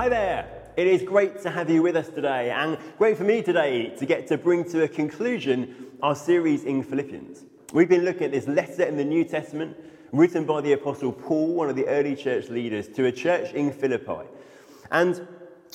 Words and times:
Hi 0.00 0.08
there. 0.08 0.48
It 0.78 0.86
is 0.86 1.02
great 1.02 1.42
to 1.42 1.50
have 1.50 1.68
you 1.68 1.82
with 1.82 1.94
us 1.94 2.08
today, 2.08 2.50
and 2.50 2.78
great 2.96 3.18
for 3.18 3.24
me 3.24 3.42
today 3.42 3.94
to 3.98 4.06
get 4.06 4.26
to 4.28 4.38
bring 4.38 4.64
to 4.70 4.84
a 4.84 4.88
conclusion 4.88 5.88
our 6.02 6.14
series 6.14 6.64
in 6.64 6.82
Philippians. 6.82 7.44
We've 7.74 7.86
been 7.86 8.06
looking 8.06 8.22
at 8.22 8.32
this 8.32 8.48
letter 8.48 8.84
in 8.84 8.96
the 8.96 9.04
New 9.04 9.24
Testament 9.24 9.76
written 10.10 10.46
by 10.46 10.62
the 10.62 10.72
Apostle 10.72 11.12
Paul, 11.12 11.52
one 11.52 11.68
of 11.68 11.76
the 11.76 11.86
early 11.86 12.16
church 12.16 12.48
leaders, 12.48 12.88
to 12.88 13.04
a 13.04 13.12
church 13.12 13.52
in 13.52 13.70
Philippi. 13.70 14.26
And 14.90 15.28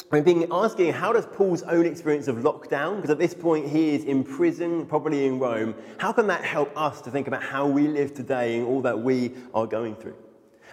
we've 0.10 0.26
been 0.26 0.48
asking 0.50 0.94
how 0.94 1.14
does 1.14 1.28
Paul's 1.28 1.62
own 1.62 1.86
experience 1.86 2.28
of 2.28 2.38
lockdown, 2.38 2.96
because 2.96 3.12
at 3.12 3.20
this 3.20 3.36
point 3.36 3.70
he 3.70 3.94
is 3.94 4.06
in 4.06 4.24
prison, 4.24 4.88
probably 4.88 5.28
in 5.28 5.38
Rome, 5.38 5.76
how 6.00 6.12
can 6.12 6.26
that 6.26 6.44
help 6.44 6.76
us 6.76 7.00
to 7.02 7.12
think 7.12 7.28
about 7.28 7.44
how 7.44 7.68
we 7.68 7.88
live 7.88 8.16
today 8.16 8.58
and 8.58 8.66
all 8.66 8.82
that 8.82 9.00
we 9.00 9.36
are 9.54 9.68
going 9.68 9.96
through? 9.96 10.16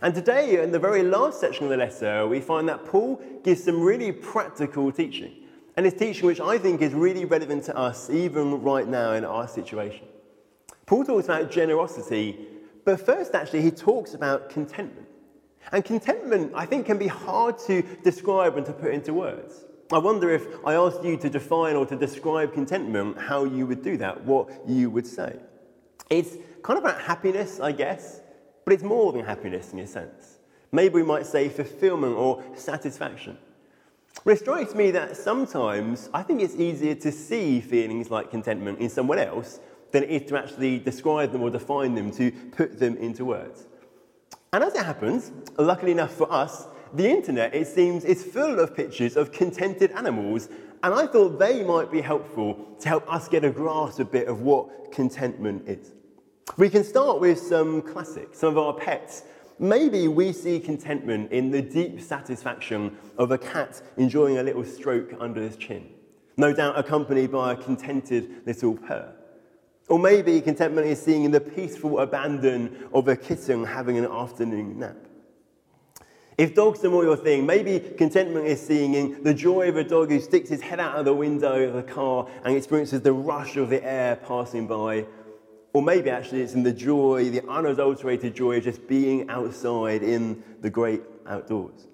And 0.03 0.13
today, 0.13 0.61
in 0.61 0.73
the 0.73 0.81
very 0.81 1.05
last 1.05 1.39
section 1.39 1.65
of 1.65 1.71
the 1.71 1.77
letter, 1.77 2.27
we 2.27 2.41
find 2.41 2.69
that 2.69 2.85
Paul 2.85 3.23
gives 3.45 3.63
some 3.63 3.81
really 3.81 4.11
practical 4.11 4.91
teaching. 4.91 5.33
And 5.77 5.87
it's 5.87 5.97
teaching 5.97 6.27
which 6.27 6.41
I 6.41 6.59
think 6.59 6.83
is 6.83 6.93
really 6.93 7.25
relevant 7.25 7.63
to 7.65 7.77
us, 7.77 8.11
even 8.11 8.61
right 8.63 8.87
now 8.87 9.13
in 9.13 9.25
our 9.25 9.47
situation. 9.47 10.09
Paul 10.87 11.05
talks 11.05 11.27
about 11.27 11.53
generosity, 11.53 12.49
but 12.85 13.01
first, 13.01 13.37
actually, 13.37 13.63
he 13.63 13.71
talks 13.71 14.15
about 14.15 14.51
contentment. 14.51 15.07
And 15.71 15.85
contentment, 15.85 16.51
I 16.53 16.67
think, 16.67 16.85
can 16.85 16.99
be 16.99 17.07
hard 17.07 17.57
to 17.61 17.83
describe 18.03 18.57
and 18.57 18.67
to 18.67 18.73
put 18.73 18.93
into 18.93 19.15
words. 19.15 19.65
I 19.93 19.99
wonder 19.99 20.31
if 20.31 20.47
I 20.67 20.75
asked 20.75 21.05
you 21.05 21.17
to 21.19 21.31
define 21.31 21.77
or 21.77 21.87
to 21.87 21.95
describe 21.95 22.53
contentment, 22.55 23.19
how 23.19 23.45
you 23.45 23.69
would 23.69 23.83
do 23.85 23.97
that, 23.99 24.25
what 24.25 24.69
you 24.69 24.91
would 24.91 25.07
say. 25.07 25.39
It's 26.11 26.37
kind 26.65 26.77
of 26.77 26.85
about 26.85 27.01
happiness, 27.01 27.61
I 27.61 27.71
guess. 27.71 28.22
But 28.65 28.75
it's 28.75 28.83
more 28.83 29.13
than 29.13 29.25
happiness 29.25 29.73
in 29.73 29.79
a 29.81 29.87
sense. 29.87 30.39
Maybe 30.71 30.95
we 30.95 31.03
might 31.03 31.27
say 31.27 31.49
fulfillment 31.49 32.15
or 32.17 32.43
satisfaction. 32.55 33.39
But 34.25 34.33
it 34.33 34.39
strikes 34.41 34.75
me 34.75 34.91
that 34.93 35.17
sometimes 35.17 36.09
I 36.15 36.23
think 36.23 36.41
it's 36.41 36.55
easier 36.55 36.95
to 36.97 37.11
see 37.11 37.61
feelings 37.61 38.11
like 38.11 38.31
contentment 38.31 38.79
in 38.79 38.89
someone 38.89 39.19
else 39.19 39.61
than 39.91 40.05
it 40.05 40.11
is 40.11 40.29
to 40.31 40.39
actually 40.39 40.79
describe 40.79 41.33
them 41.33 41.43
or 41.43 41.51
define 41.51 41.95
them, 41.95 42.11
to 42.13 42.31
put 42.53 42.79
them 42.79 42.97
into 42.97 43.25
words. 43.25 43.67
And 44.53 44.63
as 44.63 44.75
it 44.75 44.85
happens, 44.85 45.33
luckily 45.59 45.93
enough 45.93 46.13
for 46.13 46.31
us, 46.33 46.67
the 46.95 47.09
internet, 47.09 47.55
it 47.55 47.67
seems, 47.67 48.05
is 48.05 48.23
full 48.23 48.61
of 48.61 48.77
pictures 48.77 49.17
of 49.17 49.33
contented 49.33 49.93
animals, 49.93 50.49
and 50.83 50.95
I 50.95 51.07
thought 51.07 51.39
they 51.39 51.65
might 51.65 51.91
be 51.91 52.01
helpful 52.01 52.77
to 52.81 52.89
help 52.89 53.11
us 53.13 53.29
get 53.29 53.45
a 53.45 53.51
grasp 53.51 53.99
a 54.01 54.05
bit 54.05 54.29
of 54.29 54.43
what 54.43 54.93
contentment 54.93 55.69
is. 55.69 55.93
We 56.59 56.69
can 56.69 56.85
start 56.85 57.21
with 57.21 57.39
some 57.39 57.83
classics, 57.83 58.39
some 58.41 58.51
of 58.51 58.59
our 58.59 58.75
pets. 58.75 59.23
Maybe 59.59 60.09
we 60.09 60.33
see 60.33 60.59
contentment 60.61 61.33
in 61.33 61.51
the 61.51 61.63
deep 61.63 62.01
satisfaction 62.01 62.97
of 63.17 63.31
a 63.31 63.39
cat 63.39 63.81
enjoying 63.97 64.39
a 64.39 64.43
little 64.43 64.65
stroke 64.65 65.15
under 65.19 65.41
his 65.41 65.57
chin, 65.57 65.89
no 66.37 66.53
doubt 66.53 66.79
accompanied 66.79 67.33
by 67.33 67.53
a 67.53 67.57
contented 67.57 68.43
little 68.45 68.75
purr. 68.77 69.15
Or 69.89 69.99
maybe 69.99 70.41
contentment 70.41 70.87
is 70.89 71.01
seeing 71.01 71.25
in 71.25 71.31
the 71.31 71.41
peaceful 71.41 72.01
abandon 72.01 72.89
of 72.93 73.09
a 73.09 73.17
kitten 73.17 73.65
having 73.65 73.97
an 73.97 74.07
afternoon 74.07 74.79
nap. 74.79 74.97
If 76.39 76.55
dogs 76.55 76.85
are 76.85 76.91
more 76.91 77.05
your 77.05 77.17
thing, 77.17 77.47
maybe 77.47 77.79
contentment 77.79 78.47
is 78.47 78.61
seeing 78.61 78.95
in 78.95 79.23
the 79.23 79.35
joy 79.35 79.69
of 79.69 79.77
a 79.77 79.85
dog 79.85 80.11
who 80.11 80.19
sticks 80.19 80.49
his 80.49 80.61
head 80.61 80.81
out 80.81 80.97
of 80.97 81.05
the 81.05 81.15
window 81.15 81.69
of 81.69 81.75
the 81.75 81.83
car 81.83 82.29
and 82.45 82.57
experiences 82.57 83.03
the 83.03 83.13
rush 83.13 83.57
of 83.57 83.69
the 83.71 83.85
air 83.85 84.17
passing 84.17 84.67
by 84.67 85.07
or 85.73 85.83
maybe 85.83 86.11
actually 86.11 86.43
it's 86.43 86.55
in 86.55 86.63
the 86.63 86.73
joy, 86.73 87.31
the 87.31 87.49
unadulterated 87.49 88.35
joy 88.35 88.59
of 88.59 88.65
just 88.65 88.87
being 88.87 89.29
outside 89.31 90.03
in 90.03 90.43
the 90.61 90.71
great 90.71 91.03
outdoors. 91.27 91.87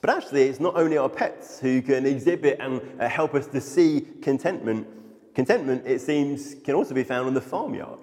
But 0.00 0.10
actually, 0.10 0.44
it's 0.44 0.60
not 0.60 0.76
only 0.76 0.98
our 0.98 1.08
pets 1.08 1.60
who 1.60 1.80
can 1.80 2.06
exhibit 2.06 2.58
and 2.60 2.80
uh, 3.00 3.08
help 3.08 3.34
us 3.34 3.46
to 3.48 3.60
see 3.60 4.06
contentment. 4.20 4.86
Contentment, 5.34 5.86
it 5.86 6.00
seems, 6.00 6.56
can 6.64 6.74
also 6.74 6.94
be 6.94 7.04
found 7.04 7.28
in 7.28 7.34
the 7.34 7.40
farmyard. 7.40 8.00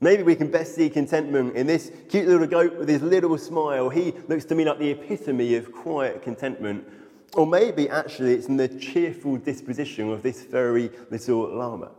Maybe 0.00 0.22
we 0.22 0.34
can 0.34 0.50
best 0.50 0.74
see 0.74 0.88
contentment 0.88 1.56
in 1.56 1.66
this 1.66 1.92
cute 2.08 2.26
little 2.26 2.46
goat 2.46 2.78
with 2.78 2.88
his 2.88 3.02
little 3.02 3.36
smile. 3.36 3.90
He 3.90 4.12
looks 4.28 4.46
to 4.46 4.54
me 4.54 4.64
like 4.64 4.78
the 4.78 4.90
epitome 4.90 5.56
of 5.56 5.72
quiet 5.72 6.22
contentment. 6.22 6.86
Or 7.34 7.46
maybe 7.46 7.88
actually 7.88 8.32
it's 8.34 8.46
in 8.46 8.56
the 8.56 8.68
cheerful 8.68 9.36
disposition 9.36 10.10
of 10.10 10.22
this 10.22 10.42
very 10.42 10.90
little 11.10 11.54
llama. 11.54 11.90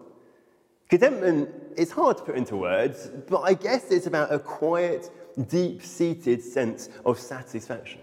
Contentment 0.92 1.50
is 1.78 1.90
hard 1.90 2.18
to 2.18 2.24
put 2.24 2.36
into 2.36 2.58
words, 2.58 3.10
but 3.30 3.44
I 3.44 3.54
guess 3.54 3.92
it's 3.92 4.08
about 4.08 4.34
a 4.34 4.38
quiet, 4.38 5.10
deep 5.48 5.82
seated 5.82 6.44
sense 6.44 6.90
of 7.06 7.18
satisfaction. 7.18 8.02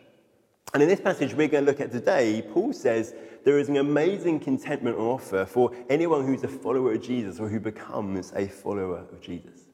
And 0.73 0.83
in 0.83 0.89
this 0.89 0.99
passage 0.99 1.35
we're 1.35 1.49
going 1.49 1.67
to 1.67 1.71
look 1.71 1.83
at 1.83 1.93
today, 1.93 2.43
Paul 2.51 2.73
says 2.73 3.15
there 3.45 3.59
is 3.59 3.69
an 3.69 3.77
amazing 3.77 4.41
contentment 4.41 4.97
on 4.97 5.05
offer 5.05 5.45
for 5.45 5.71
anyone 5.91 6.25
who's 6.25 6.45
a 6.45 6.49
follower 6.49 6.95
of 6.95 7.03
Jesus 7.03 7.39
or 7.39 7.51
who 7.51 7.61
becomes 7.61 8.33
a 8.35 8.49
follower 8.49 9.05
of 9.13 9.21
Jesus. 9.21 9.67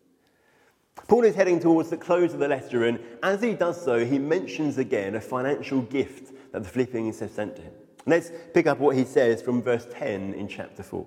Paul 1.06 1.22
is 1.22 1.36
heading 1.36 1.60
towards 1.60 1.90
the 1.90 1.96
close 1.96 2.34
of 2.34 2.40
the 2.40 2.48
letter, 2.48 2.86
and 2.86 2.98
as 3.22 3.40
he 3.40 3.54
does 3.54 3.80
so, 3.80 4.04
he 4.04 4.18
mentions 4.18 4.78
again 4.78 5.14
a 5.14 5.20
financial 5.20 5.82
gift 5.82 6.32
that 6.50 6.64
the 6.64 6.68
Philippians 6.68 7.20
have 7.20 7.30
sent 7.30 7.54
to 7.54 7.62
him. 7.62 7.74
Let's 8.06 8.32
pick 8.52 8.66
up 8.66 8.80
what 8.80 8.96
he 8.96 9.04
says 9.04 9.40
from 9.40 9.62
verse 9.62 9.86
10 9.92 10.34
in 10.34 10.48
chapter 10.48 10.82
4. 10.82 11.06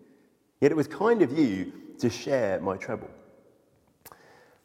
Yet 0.61 0.71
it 0.71 0.77
was 0.77 0.87
kind 0.87 1.21
of 1.23 1.37
you 1.37 1.73
to 1.99 2.09
share 2.09 2.59
my 2.61 2.77
trouble. 2.77 3.09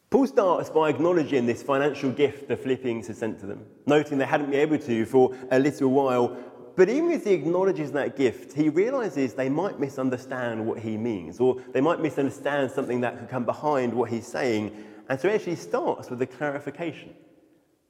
Paul 0.09 0.27
starts 0.27 0.69
by 0.69 0.89
acknowledging 0.89 1.45
this 1.45 1.61
financial 1.61 2.11
gift 2.11 2.47
the 2.47 2.55
Philippians 2.55 3.07
had 3.07 3.17
sent 3.17 3.39
to 3.41 3.45
them, 3.45 3.65
noting 3.85 4.17
they 4.17 4.25
hadn't 4.25 4.51
been 4.51 4.59
able 4.61 4.77
to 4.77 5.05
for 5.05 5.35
a 5.51 5.59
little 5.59 5.89
while. 5.89 6.37
But 6.77 6.87
even 6.87 7.11
as 7.11 7.25
he 7.25 7.33
acknowledges 7.33 7.91
that 7.91 8.15
gift, 8.15 8.53
he 8.53 8.69
realizes 8.69 9.33
they 9.33 9.49
might 9.49 9.79
misunderstand 9.79 10.65
what 10.65 10.79
he 10.79 10.95
means, 10.95 11.39
or 11.39 11.61
they 11.73 11.81
might 11.81 11.99
misunderstand 11.99 12.71
something 12.71 13.01
that 13.01 13.17
could 13.17 13.27
come 13.27 13.43
behind 13.43 13.93
what 13.93 14.09
he's 14.09 14.27
saying. 14.27 14.85
And 15.09 15.19
so 15.19 15.27
he 15.27 15.35
actually 15.35 15.55
starts 15.55 16.09
with 16.09 16.21
a 16.21 16.27
clarification. 16.27 17.13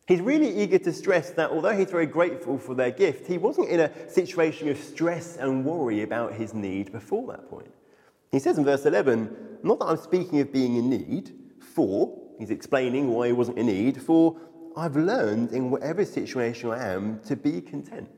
He's 0.07 0.21
really 0.21 0.57
eager 0.57 0.79
to 0.79 0.93
stress 0.93 1.31
that 1.31 1.51
although 1.51 1.75
he's 1.77 1.91
very 1.91 2.05
grateful 2.05 2.57
for 2.57 2.73
their 2.73 2.91
gift, 2.91 3.27
he 3.27 3.37
wasn't 3.37 3.69
in 3.69 3.81
a 3.81 4.09
situation 4.09 4.69
of 4.69 4.77
stress 4.79 5.35
and 5.35 5.65
worry 5.65 6.01
about 6.01 6.33
his 6.33 6.53
need 6.53 6.93
before 6.93 7.27
that 7.33 7.49
point. 7.49 7.73
He 8.31 8.39
says 8.39 8.57
in 8.57 8.65
verse 8.65 8.85
11, 8.85 9.59
Not 9.63 9.79
that 9.79 9.85
I'm 9.85 9.97
speaking 9.97 10.39
of 10.39 10.51
being 10.51 10.75
in 10.75 10.89
need, 10.89 11.33
for, 11.59 12.17
he's 12.39 12.49
explaining 12.49 13.09
why 13.09 13.27
he 13.27 13.33
wasn't 13.33 13.57
in 13.57 13.67
need, 13.67 14.01
for 14.01 14.37
I've 14.75 14.95
learned 14.95 15.51
in 15.51 15.71
whatever 15.71 16.05
situation 16.05 16.69
I 16.69 16.91
am 16.91 17.19
to 17.21 17.35
be 17.35 17.61
content. 17.61 18.09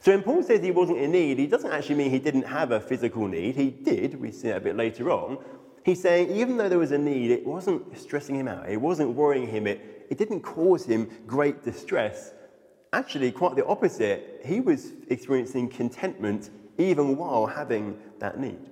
So 0.00 0.12
when 0.12 0.22
Paul 0.22 0.42
says 0.42 0.62
he 0.62 0.70
wasn't 0.70 0.98
in 0.98 1.12
need, 1.12 1.38
he 1.38 1.46
doesn't 1.46 1.70
actually 1.70 1.94
mean 1.94 2.10
he 2.10 2.18
didn't 2.18 2.46
have 2.46 2.72
a 2.72 2.80
physical 2.80 3.28
need. 3.28 3.56
He 3.56 3.70
did, 3.70 4.20
we 4.20 4.32
see 4.32 4.48
that 4.48 4.56
a 4.58 4.60
bit 4.60 4.76
later 4.76 5.10
on. 5.10 5.38
He's 5.84 6.00
saying 6.00 6.30
even 6.36 6.56
though 6.56 6.68
there 6.68 6.78
was 6.78 6.92
a 6.92 6.98
need, 6.98 7.30
it 7.30 7.46
wasn't 7.46 7.96
stressing 7.96 8.36
him 8.36 8.48
out, 8.48 8.68
it 8.68 8.80
wasn't 8.80 9.14
worrying 9.14 9.46
him, 9.46 9.66
it, 9.66 10.06
it 10.10 10.18
didn't 10.18 10.40
cause 10.40 10.84
him 10.84 11.08
great 11.26 11.62
distress. 11.62 12.32
Actually, 12.92 13.32
quite 13.32 13.56
the 13.56 13.64
opposite, 13.66 14.42
he 14.44 14.60
was 14.60 14.92
experiencing 15.08 15.68
contentment 15.68 16.50
even 16.78 17.16
while 17.16 17.46
having 17.46 17.98
that 18.18 18.38
need. 18.38 18.71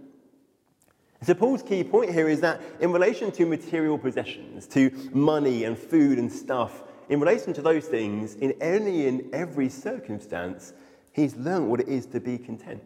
So, 1.23 1.35
Paul's 1.35 1.63
key 1.63 1.85
point 1.85 2.13
here 2.13 2.29
is 2.29 2.41
that 2.41 2.63
in 2.81 2.93
relation 2.93 3.31
to 3.33 3.45
material 3.45 3.99
possessions, 3.99 4.67
to 4.69 4.91
money 5.13 5.65
and 5.65 5.77
food 5.79 6.19
and 6.19 6.33
stuff, 6.33 6.83
in 7.11 7.21
relation 7.21 7.53
to 7.55 7.63
those 7.63 7.87
things, 7.87 8.37
in 8.37 8.53
any 8.61 9.07
and 9.07 9.35
every 9.35 9.69
circumstance, 9.69 10.73
he's 11.13 11.37
learned 11.37 11.69
what 11.69 11.81
it 11.81 11.89
is 11.89 12.07
to 12.07 12.21
be 12.21 12.39
content. 12.39 12.83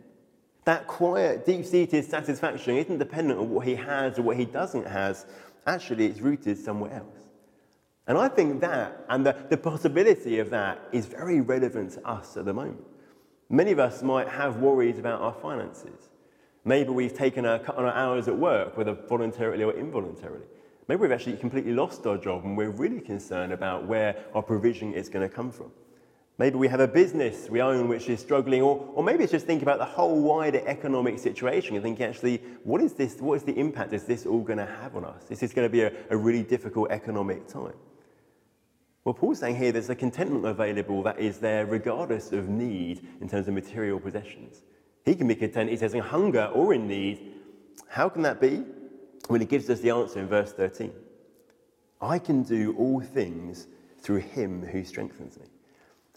That 0.64 0.86
quiet, 0.86 1.46
deep 1.46 1.64
seated 1.64 2.04
satisfaction 2.06 2.76
isn't 2.76 2.98
dependent 2.98 3.38
on 3.38 3.50
what 3.50 3.66
he 3.66 3.76
has 3.76 4.18
or 4.18 4.22
what 4.22 4.36
he 4.36 4.46
doesn't 4.46 4.86
have. 4.86 5.24
Actually, 5.66 6.06
it's 6.06 6.20
rooted 6.20 6.58
somewhere 6.58 6.92
else. 6.92 7.28
And 8.06 8.18
I 8.18 8.28
think 8.28 8.60
that 8.62 9.04
and 9.08 9.24
the, 9.24 9.36
the 9.48 9.56
possibility 9.56 10.38
of 10.38 10.50
that 10.50 10.80
is 10.90 11.06
very 11.06 11.40
relevant 11.40 11.92
to 11.92 12.06
us 12.06 12.36
at 12.36 12.46
the 12.46 12.52
moment. 12.52 12.84
Many 13.48 13.72
of 13.72 13.78
us 13.78 14.02
might 14.02 14.28
have 14.28 14.56
worries 14.56 14.98
about 14.98 15.20
our 15.20 15.34
finances. 15.34 16.08
Maybe 16.64 16.90
we've 16.90 17.14
taken 17.14 17.44
a 17.44 17.58
cut 17.58 17.76
on 17.76 17.84
our 17.84 17.92
hours 17.92 18.26
at 18.26 18.36
work, 18.36 18.76
whether 18.76 18.94
voluntarily 18.94 19.64
or 19.64 19.74
involuntarily. 19.74 20.46
Maybe 20.88 21.00
we've 21.00 21.12
actually 21.12 21.36
completely 21.36 21.72
lost 21.72 22.06
our 22.06 22.16
job 22.16 22.44
and 22.44 22.56
we're 22.56 22.70
really 22.70 23.00
concerned 23.00 23.52
about 23.52 23.86
where 23.86 24.16
our 24.34 24.42
provision 24.42 24.94
is 24.94 25.08
going 25.08 25.28
to 25.28 25.34
come 25.34 25.50
from. 25.50 25.70
Maybe 26.36 26.56
we 26.56 26.66
have 26.68 26.80
a 26.80 26.88
business 26.88 27.48
we 27.48 27.62
own 27.62 27.86
which 27.88 28.08
is 28.08 28.18
struggling, 28.18 28.60
or, 28.60 28.84
or 28.94 29.04
maybe 29.04 29.22
it's 29.22 29.30
just 29.30 29.46
thinking 29.46 29.62
about 29.62 29.78
the 29.78 29.84
whole 29.84 30.20
wider 30.20 30.60
economic 30.66 31.20
situation 31.20 31.76
and 31.76 31.84
thinking, 31.84 32.04
actually, 32.04 32.38
what 32.64 32.80
is 32.80 32.94
this? 32.94 33.20
What 33.20 33.34
is 33.34 33.44
the 33.44 33.56
impact 33.56 33.92
is 33.92 34.04
this 34.04 34.26
all 34.26 34.40
going 34.40 34.58
to 34.58 34.66
have 34.66 34.96
on 34.96 35.04
us? 35.04 35.30
Is 35.30 35.38
this 35.38 35.52
going 35.52 35.66
to 35.66 35.70
be 35.70 35.82
a, 35.82 35.92
a 36.10 36.16
really 36.16 36.42
difficult 36.42 36.90
economic 36.90 37.46
time? 37.46 37.74
Well, 39.04 39.14
Paul's 39.14 39.38
saying 39.38 39.56
here 39.56 39.70
there's 39.70 39.90
a 39.90 39.94
contentment 39.94 40.44
available 40.44 41.04
that 41.04 41.20
is 41.20 41.38
there 41.38 41.66
regardless 41.66 42.32
of 42.32 42.48
need 42.48 43.06
in 43.20 43.28
terms 43.28 43.46
of 43.46 43.54
material 43.54 44.00
possessions. 44.00 44.62
He 45.04 45.14
can 45.14 45.28
be 45.28 45.34
content, 45.34 45.70
he 45.70 45.76
says, 45.76 45.94
in 45.94 46.00
hunger 46.00 46.50
or 46.54 46.74
in 46.74 46.88
need. 46.88 47.34
How 47.88 48.08
can 48.08 48.22
that 48.22 48.40
be? 48.40 48.64
Well, 49.28 49.40
he 49.40 49.46
gives 49.46 49.68
us 49.70 49.80
the 49.80 49.90
answer 49.90 50.20
in 50.20 50.28
verse 50.28 50.52
13 50.52 50.92
I 52.00 52.18
can 52.18 52.42
do 52.42 52.74
all 52.76 53.00
things 53.00 53.66
through 53.98 54.18
him 54.18 54.62
who 54.62 54.84
strengthens 54.84 55.38
me. 55.38 55.46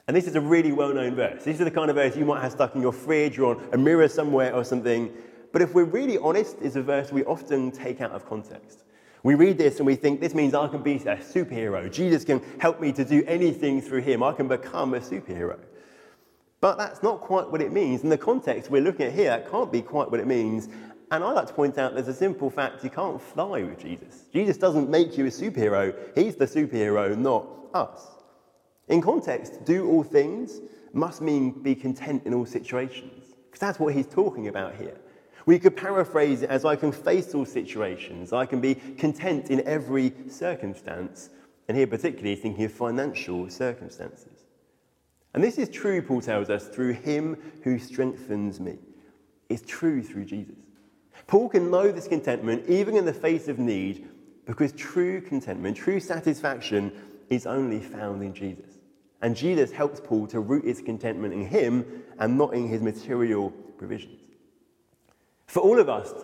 And 0.07 0.15
this 0.15 0.27
is 0.27 0.35
a 0.35 0.41
really 0.41 0.71
well 0.71 0.93
known 0.93 1.15
verse. 1.15 1.43
These 1.43 1.61
are 1.61 1.65
the 1.65 1.71
kind 1.71 1.89
of 1.89 1.95
verse 1.95 2.15
you 2.15 2.25
might 2.25 2.41
have 2.41 2.51
stuck 2.51 2.75
in 2.75 2.81
your 2.81 2.93
fridge 2.93 3.39
or 3.39 3.55
on 3.55 3.69
a 3.73 3.77
mirror 3.77 4.07
somewhere 4.07 4.53
or 4.53 4.63
something. 4.63 5.13
But 5.51 5.61
if 5.61 5.73
we're 5.73 5.85
really 5.85 6.17
honest, 6.17 6.57
it's 6.61 6.75
a 6.75 6.81
verse 6.81 7.11
we 7.11 7.23
often 7.25 7.71
take 7.71 8.01
out 8.01 8.11
of 8.11 8.25
context. 8.25 8.83
We 9.23 9.35
read 9.35 9.57
this 9.57 9.77
and 9.77 9.85
we 9.85 9.95
think 9.95 10.21
this 10.21 10.33
means 10.33 10.53
I 10.53 10.67
can 10.67 10.81
be 10.81 10.95
a 10.95 11.17
superhero. 11.17 11.91
Jesus 11.91 12.23
can 12.23 12.41
help 12.59 12.79
me 12.79 12.91
to 12.93 13.03
do 13.03 13.23
anything 13.27 13.81
through 13.81 14.01
him. 14.01 14.23
I 14.23 14.31
can 14.33 14.47
become 14.47 14.93
a 14.93 14.99
superhero. 14.99 15.59
But 16.59 16.77
that's 16.77 17.03
not 17.03 17.21
quite 17.21 17.51
what 17.51 17.61
it 17.61 17.71
means. 17.71 18.03
In 18.03 18.09
the 18.09 18.17
context 18.17 18.71
we're 18.71 18.81
looking 18.81 19.05
at 19.05 19.13
here, 19.13 19.29
that 19.29 19.49
can't 19.49 19.71
be 19.71 19.81
quite 19.81 20.09
what 20.09 20.19
it 20.19 20.27
means. 20.27 20.69
And 21.11 21.23
I 21.23 21.31
like 21.31 21.47
to 21.47 21.53
point 21.53 21.77
out 21.77 21.93
there's 21.93 22.07
a 22.07 22.13
simple 22.13 22.49
fact 22.49 22.83
you 22.83 22.89
can't 22.89 23.21
fly 23.21 23.61
with 23.63 23.79
Jesus. 23.79 24.25
Jesus 24.33 24.57
doesn't 24.57 24.89
make 24.89 25.17
you 25.17 25.25
a 25.25 25.29
superhero, 25.29 25.95
he's 26.15 26.35
the 26.35 26.45
superhero, 26.45 27.17
not 27.17 27.47
us. 27.73 28.07
In 28.89 29.01
context, 29.01 29.63
do 29.65 29.87
all 29.87 30.03
things 30.03 30.59
must 30.93 31.21
mean 31.21 31.51
be 31.51 31.75
content 31.75 32.23
in 32.25 32.33
all 32.33 32.45
situations, 32.45 33.35
because 33.45 33.59
that's 33.59 33.79
what 33.79 33.93
he's 33.93 34.07
talking 34.07 34.47
about 34.47 34.75
here. 34.75 34.97
We 35.45 35.59
could 35.59 35.77
paraphrase 35.77 36.41
it 36.41 36.49
as 36.49 36.65
I 36.65 36.75
can 36.75 36.91
face 36.91 37.33
all 37.33 37.45
situations, 37.45 38.33
I 38.33 38.45
can 38.45 38.59
be 38.59 38.75
content 38.75 39.49
in 39.49 39.65
every 39.65 40.13
circumstance, 40.27 41.29
and 41.67 41.77
here 41.77 41.87
particularly 41.87 42.35
thinking 42.35 42.65
of 42.65 42.73
financial 42.73 43.49
circumstances. 43.49 44.36
And 45.37 45.43
this 45.43 45.59
is 45.59 45.69
true, 45.69 46.01
Paul 46.01 46.21
tells 46.21 46.49
us, 46.49 46.67
through 46.67 46.93
him 46.93 47.37
who 47.61 47.77
strengthens 47.77 48.59
me. 48.59 48.79
It's 49.49 49.61
true 49.67 50.01
through 50.01 50.25
Jesus. 50.25 50.55
Paul 51.27 51.47
can 51.47 51.69
know 51.69 51.91
this 51.91 52.07
contentment 52.07 52.67
even 52.67 52.95
in 52.95 53.05
the 53.05 53.13
face 53.13 53.47
of 53.47 53.59
need 53.59 54.09
because 54.47 54.71
true 54.71 55.21
contentment, 55.21 55.77
true 55.77 55.99
satisfaction 55.99 56.91
is 57.29 57.45
only 57.45 57.79
found 57.79 58.23
in 58.23 58.33
Jesus. 58.33 58.79
And 59.21 59.35
Jesus 59.35 59.71
helps 59.71 59.99
Paul 59.99 60.25
to 60.25 60.39
root 60.39 60.65
his 60.65 60.81
contentment 60.81 61.35
in 61.35 61.45
him 61.45 61.85
and 62.17 62.35
not 62.35 62.55
in 62.55 62.67
his 62.67 62.81
material 62.81 63.51
provisions. 63.77 64.19
For 65.45 65.59
all 65.59 65.79
of 65.79 65.87
us, 65.87 66.15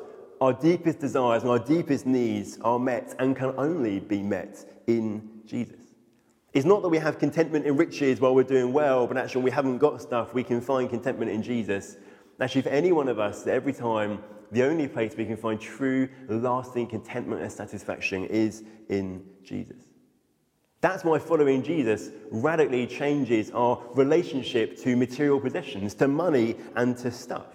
our 0.42 0.54
deepest 0.54 0.98
desires 0.98 1.44
and 1.44 1.52
our 1.52 1.60
deepest 1.60 2.08
needs 2.08 2.58
are 2.62 2.80
met 2.80 3.14
and 3.20 3.36
can 3.36 3.54
only 3.60 4.00
be 4.00 4.24
met 4.24 4.66
in 4.88 5.44
Jesus. 5.46 5.83
It's 6.54 6.66
not 6.66 6.84
that 6.84 6.90
we 6.90 7.00
have 7.00 7.18
contentment 7.18 7.66
in 7.66 7.76
riches 7.76 8.22
while 8.22 8.36
we're 8.36 8.44
doing 8.44 8.74
well, 8.74 9.08
but 9.08 9.18
actually, 9.18 9.42
we 9.42 9.52
haven't 9.52 9.80
got 9.80 10.02
stuff, 10.02 10.34
we 10.36 10.44
can 10.44 10.62
find 10.62 10.88
contentment 10.90 11.32
in 11.32 11.42
Jesus. 11.42 11.98
Actually, 12.40 12.62
for 12.62 12.70
any 12.70 12.92
one 12.92 13.08
of 13.08 13.20
us, 13.20 13.48
every 13.48 13.74
time, 13.74 14.22
the 14.52 14.64
only 14.64 14.88
place 14.88 15.16
we 15.18 15.26
can 15.26 15.36
find 15.36 15.60
true, 15.60 16.08
lasting 16.28 16.88
contentment 16.88 17.42
and 17.42 17.52
satisfaction 17.52 18.26
is 18.26 18.64
in 18.90 19.26
Jesus. 19.44 19.78
That's 20.80 21.04
why 21.04 21.18
following 21.18 21.64
Jesus 21.64 22.10
radically 22.30 22.86
changes 22.86 23.50
our 23.52 23.82
relationship 23.96 24.78
to 24.80 24.96
material 24.96 25.40
possessions, 25.40 25.96
to 25.96 26.08
money, 26.08 26.56
and 26.76 26.96
to 26.98 27.10
stuff. 27.10 27.48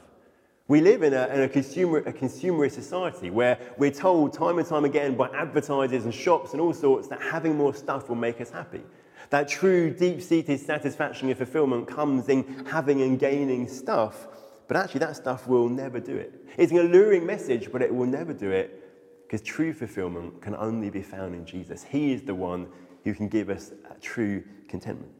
We 0.69 0.83
live 0.83 1.03
in 1.03 1.15
a, 1.15 1.27
in 1.29 1.41
a, 1.41 1.49
consumer, 1.49 1.99
a 1.99 2.13
consumerist 2.13 2.73
society 2.73 3.31
where 3.31 3.59
we're 3.79 3.91
told 3.91 4.35
time 4.35 4.59
and 4.59 4.69
time 4.69 4.85
again 4.85 5.17
by 5.17 5.29
advertisers 5.31 6.05
and 6.05 6.15
shops 6.15 6.53
and 6.53 6.61
all 6.61 6.75
sorts 6.75 7.09
that 7.09 7.23
having 7.23 7.57
more 7.57 7.73
stuff 7.75 8.11
will 8.11 8.17
make 8.17 8.39
us 8.41 8.51
happy. 8.51 8.83
That 9.31 9.49
true, 9.49 9.91
deep 9.91 10.21
seated 10.21 10.61
satisfaction 10.61 11.29
and 11.29 11.39
fulfillment 11.39 11.89
comes 11.89 12.29
in 12.29 12.67
having 12.67 13.01
and 13.01 13.19
gaining 13.19 13.67
stuff, 13.67 14.29
but 14.69 14.77
actually, 14.77 15.01
that 15.01 15.17
stuff 15.17 15.49
will 15.49 15.71
never 15.71 15.99
do 15.99 16.15
it. 16.15 16.47
It's 16.59 16.71
an 16.71 16.79
alluring 16.79 17.25
message, 17.25 17.73
but 17.73 17.81
it 17.81 17.95
will 17.95 18.07
never 18.07 18.35
do 18.35 18.51
it 18.51 19.25
because 19.27 19.41
true 19.41 19.73
fulfillment 19.73 20.43
can 20.43 20.55
only 20.55 20.91
be 20.91 21.01
found 21.01 21.35
in 21.35 21.47
Jesus. 21.47 21.83
He 21.83 22.13
is 22.13 22.23
the 22.23 22.35
one 22.35 22.69
who 23.05 23.15
can 23.15 23.29
give 23.29 23.49
us 23.49 23.73
uh, 23.91 23.95
true 24.03 24.45
contentment. 24.69 25.13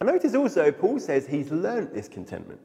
And 0.00 0.08
notice 0.08 0.34
also, 0.34 0.72
Paul 0.72 0.98
says 0.98 1.28
he's 1.28 1.52
learnt 1.52 1.94
this 1.94 2.08
contentment. 2.08 2.60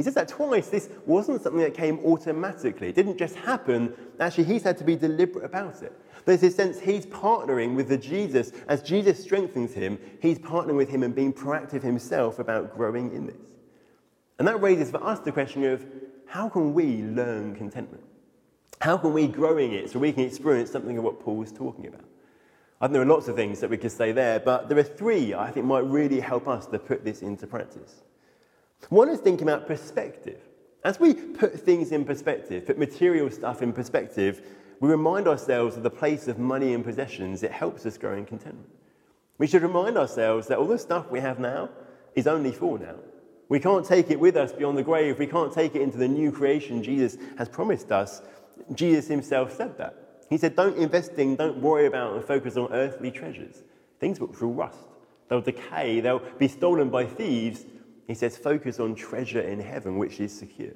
He 0.00 0.04
says 0.04 0.14
that 0.14 0.28
twice. 0.28 0.68
This 0.68 0.88
wasn't 1.04 1.42
something 1.42 1.60
that 1.60 1.74
came 1.74 1.98
automatically. 2.06 2.88
It 2.88 2.94
didn't 2.94 3.18
just 3.18 3.34
happen. 3.34 3.92
Actually, 4.18 4.44
he's 4.44 4.62
had 4.62 4.78
to 4.78 4.84
be 4.84 4.96
deliberate 4.96 5.44
about 5.44 5.82
it. 5.82 5.92
There's 6.24 6.40
this 6.40 6.56
sense 6.56 6.80
he's 6.80 7.04
partnering 7.04 7.76
with 7.76 7.90
the 7.90 7.98
Jesus. 7.98 8.52
As 8.66 8.80
Jesus 8.80 9.22
strengthens 9.22 9.74
him, 9.74 9.98
he's 10.22 10.38
partnering 10.38 10.76
with 10.76 10.88
him 10.88 11.02
and 11.02 11.14
being 11.14 11.34
proactive 11.34 11.82
himself 11.82 12.38
about 12.38 12.74
growing 12.74 13.12
in 13.12 13.26
this. 13.26 13.36
And 14.38 14.48
that 14.48 14.62
raises 14.62 14.90
for 14.90 15.04
us 15.04 15.18
the 15.20 15.32
question 15.32 15.64
of 15.64 15.84
how 16.24 16.48
can 16.48 16.72
we 16.72 17.02
learn 17.02 17.54
contentment? 17.54 18.02
How 18.80 18.96
can 18.96 19.12
we 19.12 19.28
grow 19.28 19.58
in 19.58 19.74
it 19.74 19.90
so 19.90 19.98
we 19.98 20.12
can 20.12 20.24
experience 20.24 20.70
something 20.70 20.96
of 20.96 21.04
what 21.04 21.20
Paul's 21.20 21.52
talking 21.52 21.88
about? 21.88 22.06
I 22.80 22.86
think 22.86 22.94
there 22.94 23.02
are 23.02 23.04
lots 23.04 23.28
of 23.28 23.36
things 23.36 23.60
that 23.60 23.68
we 23.68 23.76
could 23.76 23.92
say 23.92 24.12
there, 24.12 24.40
but 24.40 24.70
there 24.70 24.78
are 24.78 24.82
three 24.82 25.34
I 25.34 25.50
think 25.50 25.66
might 25.66 25.84
really 25.84 26.20
help 26.20 26.48
us 26.48 26.64
to 26.68 26.78
put 26.78 27.04
this 27.04 27.20
into 27.20 27.46
practice. 27.46 27.96
One 28.88 29.08
is 29.08 29.20
thinking 29.20 29.48
about 29.48 29.66
perspective. 29.66 30.40
As 30.82 30.98
we 30.98 31.14
put 31.14 31.60
things 31.60 31.92
in 31.92 32.04
perspective, 32.04 32.66
put 32.66 32.78
material 32.78 33.30
stuff 33.30 33.62
in 33.62 33.72
perspective, 33.72 34.42
we 34.80 34.88
remind 34.88 35.28
ourselves 35.28 35.76
of 35.76 35.82
the 35.82 35.90
place 35.90 36.26
of 36.26 36.38
money 36.38 36.72
and 36.72 36.82
possessions. 36.82 37.42
It 37.42 37.52
helps 37.52 37.84
us 37.84 37.98
grow 37.98 38.16
in 38.16 38.24
contentment. 38.24 38.70
We 39.36 39.46
should 39.46 39.62
remind 39.62 39.98
ourselves 39.98 40.48
that 40.48 40.58
all 40.58 40.66
the 40.66 40.78
stuff 40.78 41.10
we 41.10 41.20
have 41.20 41.38
now 41.38 41.68
is 42.14 42.26
only 42.26 42.52
for 42.52 42.78
now. 42.78 42.96
We 43.48 43.60
can't 43.60 43.84
take 43.84 44.10
it 44.10 44.18
with 44.18 44.36
us 44.36 44.52
beyond 44.52 44.78
the 44.78 44.82
grave. 44.82 45.18
We 45.18 45.26
can't 45.26 45.52
take 45.52 45.74
it 45.74 45.82
into 45.82 45.98
the 45.98 46.08
new 46.08 46.32
creation 46.32 46.82
Jesus 46.82 47.18
has 47.36 47.48
promised 47.48 47.92
us. 47.92 48.22
Jesus 48.74 49.08
himself 49.08 49.54
said 49.54 49.76
that. 49.78 50.24
He 50.30 50.38
said, 50.38 50.54
Don't 50.54 50.78
invest 50.78 51.12
in, 51.12 51.36
don't 51.36 51.58
worry 51.60 51.86
about 51.86 52.14
and 52.14 52.24
focus 52.24 52.56
on 52.56 52.72
earthly 52.72 53.10
treasures. 53.10 53.64
Things 53.98 54.20
will 54.20 54.28
rust, 54.28 54.78
they'll 55.28 55.40
decay, 55.40 56.00
they'll 56.00 56.22
be 56.38 56.48
stolen 56.48 56.88
by 56.88 57.04
thieves. 57.04 57.64
He 58.10 58.14
says, 58.14 58.36
Focus 58.36 58.80
on 58.80 58.96
treasure 58.96 59.40
in 59.40 59.60
heaven, 59.60 59.96
which 59.96 60.18
is 60.18 60.36
secure. 60.36 60.72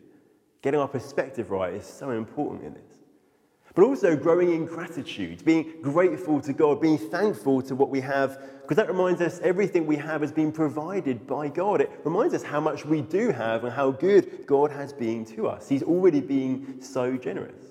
Getting 0.62 0.78
our 0.78 0.86
perspective 0.86 1.50
right 1.50 1.74
is 1.74 1.84
so 1.84 2.10
important 2.10 2.62
in 2.62 2.74
this. 2.74 2.94
But 3.74 3.82
also 3.82 4.14
growing 4.14 4.52
in 4.52 4.66
gratitude, 4.66 5.44
being 5.44 5.74
grateful 5.82 6.40
to 6.42 6.52
God, 6.52 6.80
being 6.80 6.96
thankful 6.96 7.60
to 7.62 7.74
what 7.74 7.90
we 7.90 8.00
have, 8.02 8.40
because 8.62 8.76
that 8.76 8.86
reminds 8.86 9.20
us 9.20 9.40
everything 9.40 9.84
we 9.84 9.96
have 9.96 10.20
has 10.20 10.30
been 10.30 10.52
provided 10.52 11.26
by 11.26 11.48
God. 11.48 11.80
It 11.80 11.90
reminds 12.04 12.34
us 12.34 12.44
how 12.44 12.60
much 12.60 12.86
we 12.86 13.00
do 13.00 13.32
have 13.32 13.64
and 13.64 13.72
how 13.72 13.90
good 13.90 14.46
God 14.46 14.70
has 14.70 14.92
been 14.92 15.24
to 15.34 15.48
us. 15.48 15.68
He's 15.68 15.82
already 15.82 16.20
been 16.20 16.80
so 16.80 17.16
generous. 17.16 17.64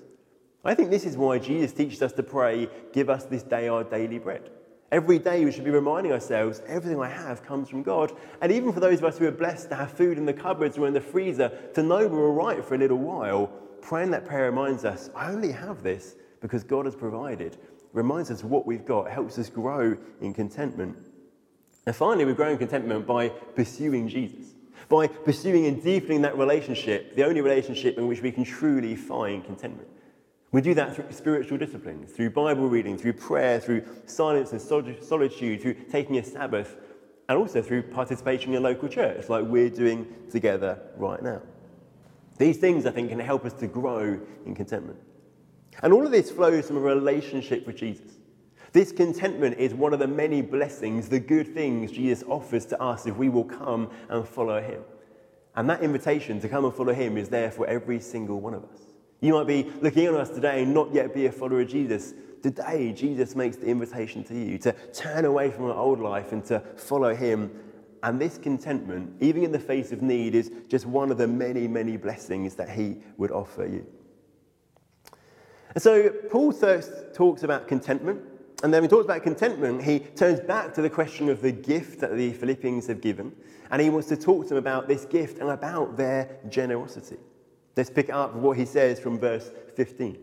I 0.62 0.74
think 0.74 0.90
this 0.90 1.06
is 1.06 1.16
why 1.16 1.38
Jesus 1.38 1.72
teaches 1.72 2.02
us 2.02 2.12
to 2.12 2.22
pray, 2.22 2.68
Give 2.92 3.08
us 3.08 3.24
this 3.24 3.42
day 3.42 3.68
our 3.68 3.82
daily 3.82 4.18
bread. 4.18 4.50
Every 4.94 5.18
day 5.18 5.44
we 5.44 5.50
should 5.50 5.64
be 5.64 5.72
reminding 5.72 6.12
ourselves 6.12 6.62
everything 6.68 7.00
I 7.00 7.08
have 7.08 7.44
comes 7.44 7.68
from 7.68 7.82
God. 7.82 8.12
And 8.40 8.52
even 8.52 8.72
for 8.72 8.78
those 8.78 9.00
of 9.00 9.06
us 9.06 9.18
who 9.18 9.26
are 9.26 9.32
blessed 9.32 9.68
to 9.70 9.74
have 9.74 9.90
food 9.90 10.18
in 10.18 10.24
the 10.24 10.32
cupboards 10.32 10.78
or 10.78 10.86
in 10.86 10.94
the 10.94 11.00
freezer, 11.00 11.48
to 11.74 11.82
know 11.82 12.06
we're 12.06 12.28
all 12.28 12.32
right 12.32 12.64
for 12.64 12.76
a 12.76 12.78
little 12.78 12.98
while, 12.98 13.48
praying 13.82 14.12
that 14.12 14.24
prayer 14.24 14.44
reminds 14.44 14.84
us 14.84 15.10
I 15.16 15.32
only 15.32 15.50
have 15.50 15.82
this 15.82 16.14
because 16.40 16.62
God 16.62 16.84
has 16.84 16.94
provided. 16.94 17.56
Reminds 17.92 18.30
us 18.30 18.44
what 18.44 18.66
we've 18.66 18.84
got, 18.84 19.10
helps 19.10 19.36
us 19.36 19.50
grow 19.50 19.96
in 20.20 20.32
contentment. 20.32 20.96
And 21.86 21.96
finally, 21.96 22.24
we 22.24 22.32
grow 22.32 22.50
in 22.50 22.58
contentment 22.58 23.04
by 23.04 23.30
pursuing 23.30 24.06
Jesus, 24.06 24.54
by 24.88 25.08
pursuing 25.08 25.66
and 25.66 25.82
deepening 25.82 26.22
that 26.22 26.38
relationship, 26.38 27.16
the 27.16 27.24
only 27.24 27.40
relationship 27.40 27.98
in 27.98 28.06
which 28.06 28.22
we 28.22 28.30
can 28.30 28.44
truly 28.44 28.94
find 28.94 29.44
contentment. 29.44 29.88
We 30.54 30.60
do 30.60 30.72
that 30.74 30.94
through 30.94 31.06
spiritual 31.10 31.58
disciplines, 31.58 32.12
through 32.12 32.30
Bible 32.30 32.68
reading, 32.68 32.96
through 32.96 33.14
prayer, 33.14 33.58
through 33.58 33.84
silence 34.06 34.52
and 34.52 34.60
solitude, 34.60 35.60
through 35.60 35.74
taking 35.90 36.16
a 36.18 36.22
Sabbath, 36.22 36.76
and 37.28 37.36
also 37.36 37.60
through 37.60 37.82
participation 37.82 38.54
in 38.54 38.58
a 38.58 38.60
local 38.60 38.88
church 38.88 39.28
like 39.28 39.44
we're 39.44 39.68
doing 39.68 40.06
together 40.30 40.78
right 40.96 41.20
now. 41.24 41.42
These 42.38 42.58
things, 42.58 42.86
I 42.86 42.92
think, 42.92 43.08
can 43.08 43.18
help 43.18 43.44
us 43.44 43.52
to 43.54 43.66
grow 43.66 44.20
in 44.46 44.54
contentment. 44.54 45.00
And 45.82 45.92
all 45.92 46.06
of 46.06 46.12
this 46.12 46.30
flows 46.30 46.68
from 46.68 46.76
a 46.76 46.80
relationship 46.80 47.66
with 47.66 47.74
Jesus. 47.74 48.12
This 48.70 48.92
contentment 48.92 49.58
is 49.58 49.74
one 49.74 49.92
of 49.92 49.98
the 49.98 50.06
many 50.06 50.40
blessings, 50.40 51.08
the 51.08 51.18
good 51.18 51.52
things 51.52 51.90
Jesus 51.90 52.22
offers 52.28 52.64
to 52.66 52.80
us 52.80 53.06
if 53.06 53.16
we 53.16 53.28
will 53.28 53.42
come 53.42 53.90
and 54.08 54.24
follow 54.24 54.62
him. 54.62 54.84
And 55.56 55.68
that 55.68 55.82
invitation 55.82 56.40
to 56.42 56.48
come 56.48 56.64
and 56.64 56.72
follow 56.72 56.94
him 56.94 57.16
is 57.16 57.28
there 57.28 57.50
for 57.50 57.66
every 57.66 57.98
single 57.98 58.40
one 58.40 58.54
of 58.54 58.62
us. 58.62 58.93
You 59.24 59.32
might 59.32 59.46
be 59.46 59.72
looking 59.80 60.04
at 60.04 60.12
us 60.12 60.28
today 60.28 60.64
and 60.64 60.74
not 60.74 60.92
yet 60.92 61.14
be 61.14 61.24
a 61.24 61.32
follower 61.32 61.62
of 61.62 61.68
Jesus. 61.68 62.12
Today, 62.42 62.92
Jesus 62.92 63.34
makes 63.34 63.56
the 63.56 63.66
invitation 63.66 64.22
to 64.24 64.34
you 64.34 64.58
to 64.58 64.72
turn 64.92 65.24
away 65.24 65.50
from 65.50 65.64
an 65.64 65.70
old 65.70 65.98
life 65.98 66.32
and 66.32 66.44
to 66.44 66.60
follow 66.76 67.14
him. 67.14 67.50
And 68.02 68.20
this 68.20 68.36
contentment, 68.36 69.14
even 69.20 69.42
in 69.42 69.50
the 69.50 69.58
face 69.58 69.92
of 69.92 70.02
need, 70.02 70.34
is 70.34 70.50
just 70.68 70.84
one 70.84 71.10
of 71.10 71.16
the 71.16 71.26
many, 71.26 71.66
many 71.66 71.96
blessings 71.96 72.54
that 72.56 72.68
He 72.68 72.98
would 73.16 73.30
offer 73.30 73.64
you. 73.64 73.86
And 75.72 75.82
so 75.82 76.10
Paul 76.30 76.52
first 76.52 76.92
talks 77.14 77.44
about 77.44 77.66
contentment. 77.66 78.20
And 78.62 78.74
then 78.74 78.82
he 78.82 78.88
talks 78.90 79.06
about 79.06 79.22
contentment, 79.22 79.82
he 79.82 80.00
turns 80.00 80.40
back 80.40 80.74
to 80.74 80.82
the 80.82 80.90
question 80.90 81.30
of 81.30 81.40
the 81.40 81.52
gift 81.52 82.00
that 82.00 82.14
the 82.14 82.34
Philippians 82.34 82.86
have 82.88 83.00
given. 83.00 83.34
And 83.70 83.80
he 83.80 83.88
wants 83.88 84.08
to 84.08 84.18
talk 84.18 84.44
to 84.44 84.48
them 84.50 84.58
about 84.58 84.86
this 84.86 85.06
gift 85.06 85.38
and 85.38 85.48
about 85.48 85.96
their 85.96 86.40
generosity. 86.50 87.16
Let's 87.76 87.90
pick 87.90 88.10
up 88.10 88.34
what 88.34 88.56
he 88.56 88.64
says 88.64 89.00
from 89.00 89.18
verse 89.18 89.50
15. 89.74 90.18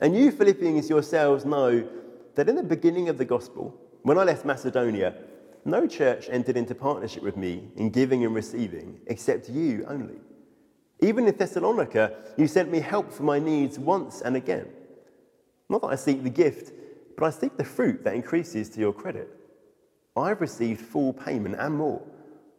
And 0.00 0.16
you 0.16 0.30
Philippians 0.30 0.88
yourselves 0.88 1.44
know 1.44 1.88
that 2.34 2.48
in 2.48 2.56
the 2.56 2.62
beginning 2.62 3.08
of 3.08 3.18
the 3.18 3.24
gospel, 3.24 3.74
when 4.02 4.18
I 4.18 4.24
left 4.24 4.44
Macedonia, 4.44 5.14
no 5.64 5.86
church 5.86 6.28
entered 6.30 6.56
into 6.56 6.74
partnership 6.74 7.22
with 7.22 7.36
me 7.36 7.68
in 7.76 7.90
giving 7.90 8.24
and 8.24 8.34
receiving 8.34 9.00
except 9.06 9.48
you 9.48 9.84
only. 9.88 10.20
Even 11.00 11.26
in 11.26 11.36
Thessalonica, 11.36 12.16
you 12.36 12.46
sent 12.46 12.70
me 12.70 12.80
help 12.80 13.12
for 13.12 13.22
my 13.22 13.38
needs 13.38 13.78
once 13.78 14.20
and 14.20 14.36
again. 14.36 14.68
Not 15.68 15.82
that 15.82 15.88
I 15.88 15.94
seek 15.96 16.22
the 16.22 16.30
gift, 16.30 16.72
but 17.16 17.26
I 17.26 17.30
seek 17.30 17.56
the 17.56 17.64
fruit 17.64 18.02
that 18.04 18.14
increases 18.14 18.68
to 18.70 18.80
your 18.80 18.92
credit. 18.92 19.28
I've 20.16 20.40
received 20.40 20.80
full 20.80 21.12
payment 21.12 21.56
and 21.58 21.76
more. 21.76 22.02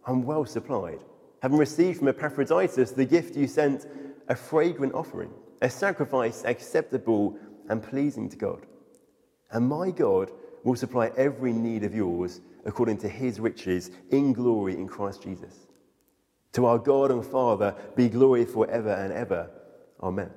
I'm 0.06 0.24
well 0.24 0.46
supplied, 0.46 1.00
having 1.42 1.58
received 1.58 2.00
from 2.00 2.08
Epaphroditus 2.08 2.92
the 2.92 3.06
gift 3.06 3.36
you 3.36 3.48
sent, 3.48 3.88
a 4.28 4.36
fragrant 4.36 4.94
offering, 4.94 5.32
a 5.62 5.70
sacrifice 5.70 6.44
acceptable 6.46 7.38
and 7.70 7.84
pleasing 7.84 8.30
to 8.30 8.38
God. 8.38 8.66
And 9.52 9.68
my 9.68 9.92
God 9.92 10.32
will 10.64 10.76
supply 10.76 11.12
every 11.18 11.54
need 11.54 11.84
of 11.84 11.96
yours 11.96 12.42
according 12.66 12.98
to 12.98 13.10
his 13.10 13.40
riches 13.40 13.92
in 14.12 14.34
glory 14.34 14.74
in 14.74 14.88
Christ 14.88 15.24
Jesus. 15.24 15.68
To 16.54 16.66
our 16.66 16.78
God 16.78 17.12
and 17.12 17.26
Father 17.26 17.76
be 17.96 18.10
glory 18.10 18.46
forever 18.46 18.92
and 18.94 19.14
ever. 19.14 19.50
Amen. 20.02 20.32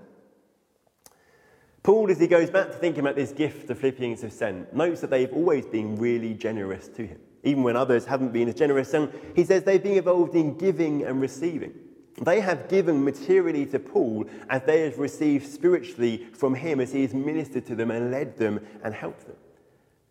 Paul, 1.83 2.11
as 2.11 2.21
he 2.21 2.29
goes 2.29 2.49
back 2.49 2.69
to 2.69 2.75
thinking 2.75 3.01
about 3.01 3.17
this 3.17 3.33
gift 3.33 3.67
the 3.67 3.75
Philippians 3.75 4.23
have 4.23 4.33
sent, 4.33 4.73
notes 4.75 5.01
that 5.01 5.11
they've 5.11 5.33
always 5.33 5.67
been 5.67 5.97
really 5.97 6.35
generous 6.35 6.89
to 6.89 7.07
him, 7.07 7.19
even 7.43 7.63
when 7.63 7.77
others 7.77 8.05
haven't 8.05 8.33
been 8.33 8.49
as 8.49 8.55
generous. 8.55 8.95
And 8.95 9.13
he 9.35 9.45
says 9.45 9.63
they've 9.63 9.83
been 9.83 9.99
involved 9.99 10.35
in 10.35 10.57
giving 10.57 11.05
and 11.05 11.21
receiving. 11.21 11.75
They 12.21 12.41
have 12.41 12.69
given 12.69 13.03
materially 13.05 13.67
to 13.67 13.79
Paul 13.79 14.27
as 14.51 14.63
they 14.63 14.83
have 14.83 14.99
received 14.99 15.47
spiritually 15.47 16.29
from 16.35 16.55
him 16.55 16.81
as 16.81 16.93
he 16.93 17.03
has 17.03 17.15
ministered 17.15 17.67
to 17.67 17.75
them 17.75 17.91
and 17.91 18.11
led 18.11 18.37
them 18.37 18.61
and 18.85 18.95
helped 18.95 19.27
them. 19.27 19.37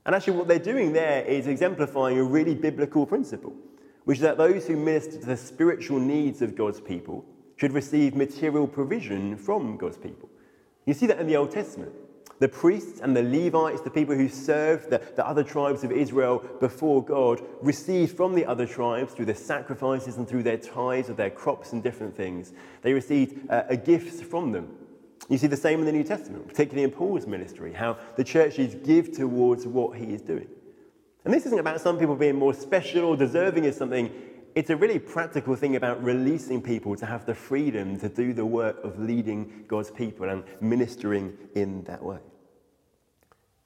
And 0.05 0.15
actually, 0.15 0.37
what 0.37 0.47
they're 0.47 0.59
doing 0.59 0.93
there 0.93 1.23
is 1.23 1.45
exemplifying 1.45 2.17
a 2.17 2.23
really 2.23 2.55
biblical 2.55 3.05
principle 3.05 3.55
which 4.05 4.17
is 4.17 4.21
that 4.23 4.37
those 4.37 4.67
who 4.67 4.75
minister 4.75 5.19
to 5.19 5.25
the 5.25 5.37
spiritual 5.37 5.99
needs 5.99 6.41
of 6.41 6.55
God's 6.55 6.81
people 6.81 7.25
should 7.55 7.73
receive 7.73 8.15
material 8.15 8.67
provision 8.67 9.37
from 9.37 9.77
God's 9.77 9.97
people. 9.97 10.29
You 10.85 10.93
see 10.93 11.05
that 11.07 11.19
in 11.19 11.27
the 11.27 11.37
Old 11.37 11.51
Testament. 11.51 11.91
The 12.41 12.49
priests 12.49 13.01
and 13.01 13.15
the 13.15 13.21
Levites, 13.21 13.81
the 13.81 13.91
people 13.91 14.15
who 14.15 14.27
served 14.27 14.89
the, 14.89 14.99
the 15.15 15.23
other 15.27 15.43
tribes 15.43 15.83
of 15.83 15.91
Israel 15.91 16.43
before 16.59 17.05
God, 17.05 17.39
received 17.61 18.17
from 18.17 18.33
the 18.33 18.47
other 18.47 18.65
tribes 18.65 19.13
through 19.13 19.25
their 19.25 19.35
sacrifices 19.35 20.17
and 20.17 20.27
through 20.27 20.41
their 20.41 20.57
tithes 20.57 21.09
of 21.09 21.17
their 21.17 21.29
crops 21.29 21.71
and 21.71 21.83
different 21.83 22.17
things. 22.17 22.51
They 22.81 22.93
received 22.93 23.47
uh, 23.47 23.65
a 23.69 23.77
gifts 23.77 24.23
from 24.23 24.51
them. 24.51 24.75
You 25.29 25.37
see 25.37 25.45
the 25.45 25.55
same 25.55 25.81
in 25.81 25.85
the 25.85 25.91
New 25.91 26.03
Testament, 26.03 26.47
particularly 26.47 26.83
in 26.83 26.89
Paul's 26.89 27.27
ministry, 27.27 27.73
how 27.73 27.99
the 28.15 28.23
churches 28.23 28.73
give 28.73 29.11
towards 29.11 29.67
what 29.67 29.99
he 29.99 30.05
is 30.05 30.23
doing. 30.23 30.47
And 31.23 31.31
this 31.31 31.45
isn't 31.45 31.59
about 31.59 31.79
some 31.79 31.99
people 31.99 32.15
being 32.15 32.37
more 32.37 32.55
special 32.55 33.03
or 33.03 33.15
deserving 33.15 33.67
of 33.67 33.75
something. 33.75 34.11
It's 34.55 34.71
a 34.71 34.75
really 34.75 34.97
practical 34.97 35.55
thing 35.55 35.75
about 35.75 36.03
releasing 36.03 36.59
people 36.59 36.95
to 36.95 37.05
have 37.05 37.27
the 37.27 37.35
freedom 37.35 37.99
to 37.99 38.09
do 38.09 38.33
the 38.33 38.47
work 38.47 38.83
of 38.83 38.97
leading 38.97 39.65
God's 39.67 39.91
people 39.91 40.27
and 40.27 40.43
ministering 40.59 41.37
in 41.53 41.83
that 41.83 42.01
way. 42.01 42.17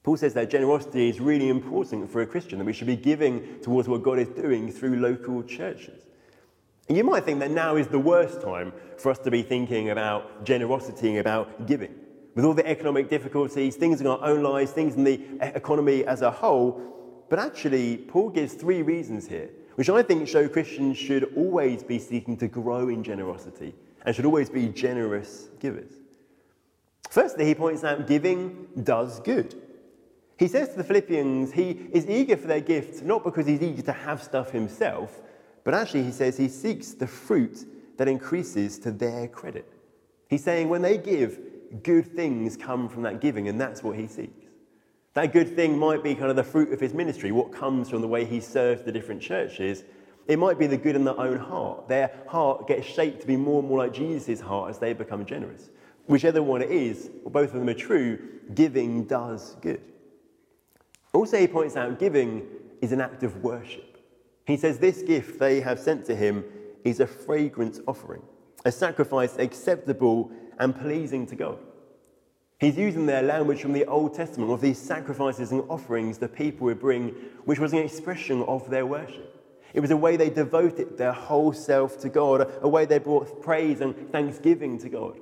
Paul 0.06 0.18
says 0.18 0.36
that 0.36 0.52
generosity 0.52 1.10
is 1.10 1.20
really 1.20 1.50
important 1.50 2.12
for 2.12 2.22
a 2.22 2.28
Christian, 2.28 2.60
that 2.60 2.66
we 2.66 2.74
should 2.74 2.86
be 2.86 2.96
giving 2.96 3.60
towards 3.62 3.88
what 3.88 4.04
God 4.04 4.20
is 4.20 4.28
doing 4.28 4.72
through 4.72 4.98
local 4.98 5.42
churches. 5.42 6.04
And 6.88 6.96
you 6.96 7.04
might 7.04 7.24
think 7.24 7.40
that 7.40 7.50
now 7.50 7.76
is 7.76 7.88
the 7.88 7.98
worst 7.98 8.40
time 8.40 8.72
for 8.98 9.10
us 9.10 9.18
to 9.18 9.32
be 9.32 9.42
thinking 9.42 9.90
about 9.90 10.46
generosity, 10.46 11.10
and 11.10 11.18
about 11.18 11.66
giving. 11.66 11.96
With 12.36 12.46
all 12.46 12.54
the 12.54 12.68
economic 12.68 13.10
difficulties, 13.10 13.78
things 13.78 14.00
in 14.00 14.06
our 14.06 14.24
own 14.24 14.44
lives, 14.44 14.70
things 14.70 14.94
in 14.94 15.06
the 15.06 15.20
economy 15.42 16.06
as 16.06 16.22
a 16.22 16.30
whole, 16.30 17.26
but 17.28 17.40
actually, 17.40 17.98
Paul 17.98 18.30
gives 18.30 18.54
three 18.54 18.84
reasons 18.84 19.28
here, 19.28 19.50
which 19.74 19.90
I 19.90 20.04
think 20.04 20.28
show 20.28 20.48
Christians 20.48 21.00
should 21.00 21.34
always 21.36 21.82
be 21.82 21.98
seeking 21.98 22.38
to 22.38 22.48
grow 22.48 22.90
in 22.90 23.04
generosity 23.04 23.74
and 24.06 24.16
should 24.16 24.26
always 24.26 24.52
be 24.52 24.68
generous 24.68 25.50
givers. 25.60 25.94
Firstly, 27.10 27.46
he 27.46 27.56
points 27.56 27.84
out 27.84 28.06
giving 28.06 28.68
does 28.84 29.20
good. 29.22 29.64
He 30.38 30.48
says 30.48 30.70
to 30.70 30.76
the 30.76 30.84
Philippians 30.84 31.54
he 31.54 31.88
is 31.94 32.08
eager 32.08 32.36
for 32.36 32.48
their 32.48 32.60
gifts 32.60 33.02
not 33.02 33.24
because 33.24 33.48
he's 33.48 33.62
eager 33.62 33.82
to 33.84 33.94
have 33.94 34.22
stuff 34.22 34.52
himself, 34.52 35.22
but 35.64 35.74
actually 35.74 36.04
he 36.04 36.12
says 36.12 36.38
he 36.38 36.50
seeks 36.50 36.92
the 36.92 37.08
fruit 37.08 37.66
that 37.98 38.08
increases 38.08 38.78
to 38.80 38.92
their 38.92 39.28
credit. 39.28 39.72
He's 40.30 40.44
saying 40.44 40.70
when 40.70 40.82
they 40.82 40.98
give, 40.98 41.40
good 41.84 42.06
things 42.16 42.58
come 42.58 42.90
from 42.90 43.04
that 43.04 43.22
giving, 43.22 43.48
and 43.48 43.60
that's 43.60 43.84
what 43.84 43.96
he 43.98 44.08
seeks. 44.08 44.46
That 45.14 45.32
good 45.32 45.56
thing 45.56 45.78
might 45.78 46.04
be 46.04 46.14
kind 46.14 46.30
of 46.30 46.36
the 46.36 46.44
fruit 46.44 46.74
of 46.74 46.80
his 46.80 46.94
ministry, 46.94 47.32
what 47.32 47.54
comes 47.54 47.90
from 47.90 48.02
the 48.02 48.08
way 48.08 48.26
he 48.26 48.42
serves 48.42 48.84
the 48.84 48.92
different 48.92 49.22
churches. 49.22 49.86
It 50.28 50.38
might 50.38 50.60
be 50.60 50.68
the 50.68 50.78
good 50.78 50.96
in 50.96 51.06
their 51.06 51.18
own 51.18 51.38
heart. 51.38 51.88
Their 51.88 52.12
heart 52.28 52.68
gets 52.68 52.86
shaped 52.86 53.22
to 53.22 53.28
be 53.28 53.38
more 53.38 53.60
and 53.60 53.70
more 53.70 53.78
like 53.78 53.94
Jesus' 53.94 54.42
heart 54.42 54.72
as 54.72 54.80
they 54.80 54.92
become 54.92 55.26
generous. 55.26 55.70
Whichever 56.08 56.44
one 56.44 56.62
it 56.62 56.72
is, 56.72 57.10
both 57.26 57.54
of 57.54 57.60
them 57.60 57.70
are 57.70 57.74
true, 57.74 58.20
giving 58.54 59.06
does 59.06 59.56
good. 59.62 59.82
Also, 61.16 61.38
he 61.38 61.48
points 61.48 61.78
out 61.78 61.98
giving 61.98 62.46
is 62.82 62.92
an 62.92 63.02
act 63.02 63.24
of 63.24 63.42
worship. 63.42 63.98
He 64.46 64.58
says 64.58 64.78
this 64.78 65.02
gift 65.02 65.40
they 65.40 65.62
have 65.62 65.80
sent 65.80 66.06
to 66.08 66.16
him 66.16 66.44
is 66.84 67.00
a 67.00 67.08
fragrant 67.08 67.80
offering, 67.88 68.22
a 68.66 68.72
sacrifice 68.72 69.38
acceptable 69.38 70.30
and 70.60 70.78
pleasing 70.78 71.26
to 71.28 71.36
God. 71.36 71.58
He's 72.60 72.78
using 72.78 73.06
their 73.06 73.22
language 73.22 73.62
from 73.62 73.74
the 73.74 73.86
Old 73.86 74.14
Testament 74.14 74.52
of 74.52 74.62
these 74.62 74.78
sacrifices 74.78 75.52
and 75.52 75.64
offerings 75.70 76.18
the 76.18 76.28
people 76.28 76.66
would 76.66 76.80
bring, 76.80 77.10
which 77.46 77.60
was 77.60 77.74
an 77.74 77.80
expression 77.80 78.44
of 78.44 78.70
their 78.70 78.86
worship. 78.86 79.32
It 79.74 79.80
was 79.80 79.92
a 79.92 79.98
way 79.98 80.16
they 80.16 80.30
devoted 80.30 80.98
their 80.98 81.12
whole 81.12 81.54
self 81.54 81.98
to 82.00 82.10
God, 82.10 82.50
a 82.62 82.68
way 82.68 82.86
they 82.86 83.00
brought 83.00 83.42
praise 83.42 83.82
and 83.82 84.10
thanksgiving 84.12 84.78
to 84.80 84.90
God. 84.90 85.20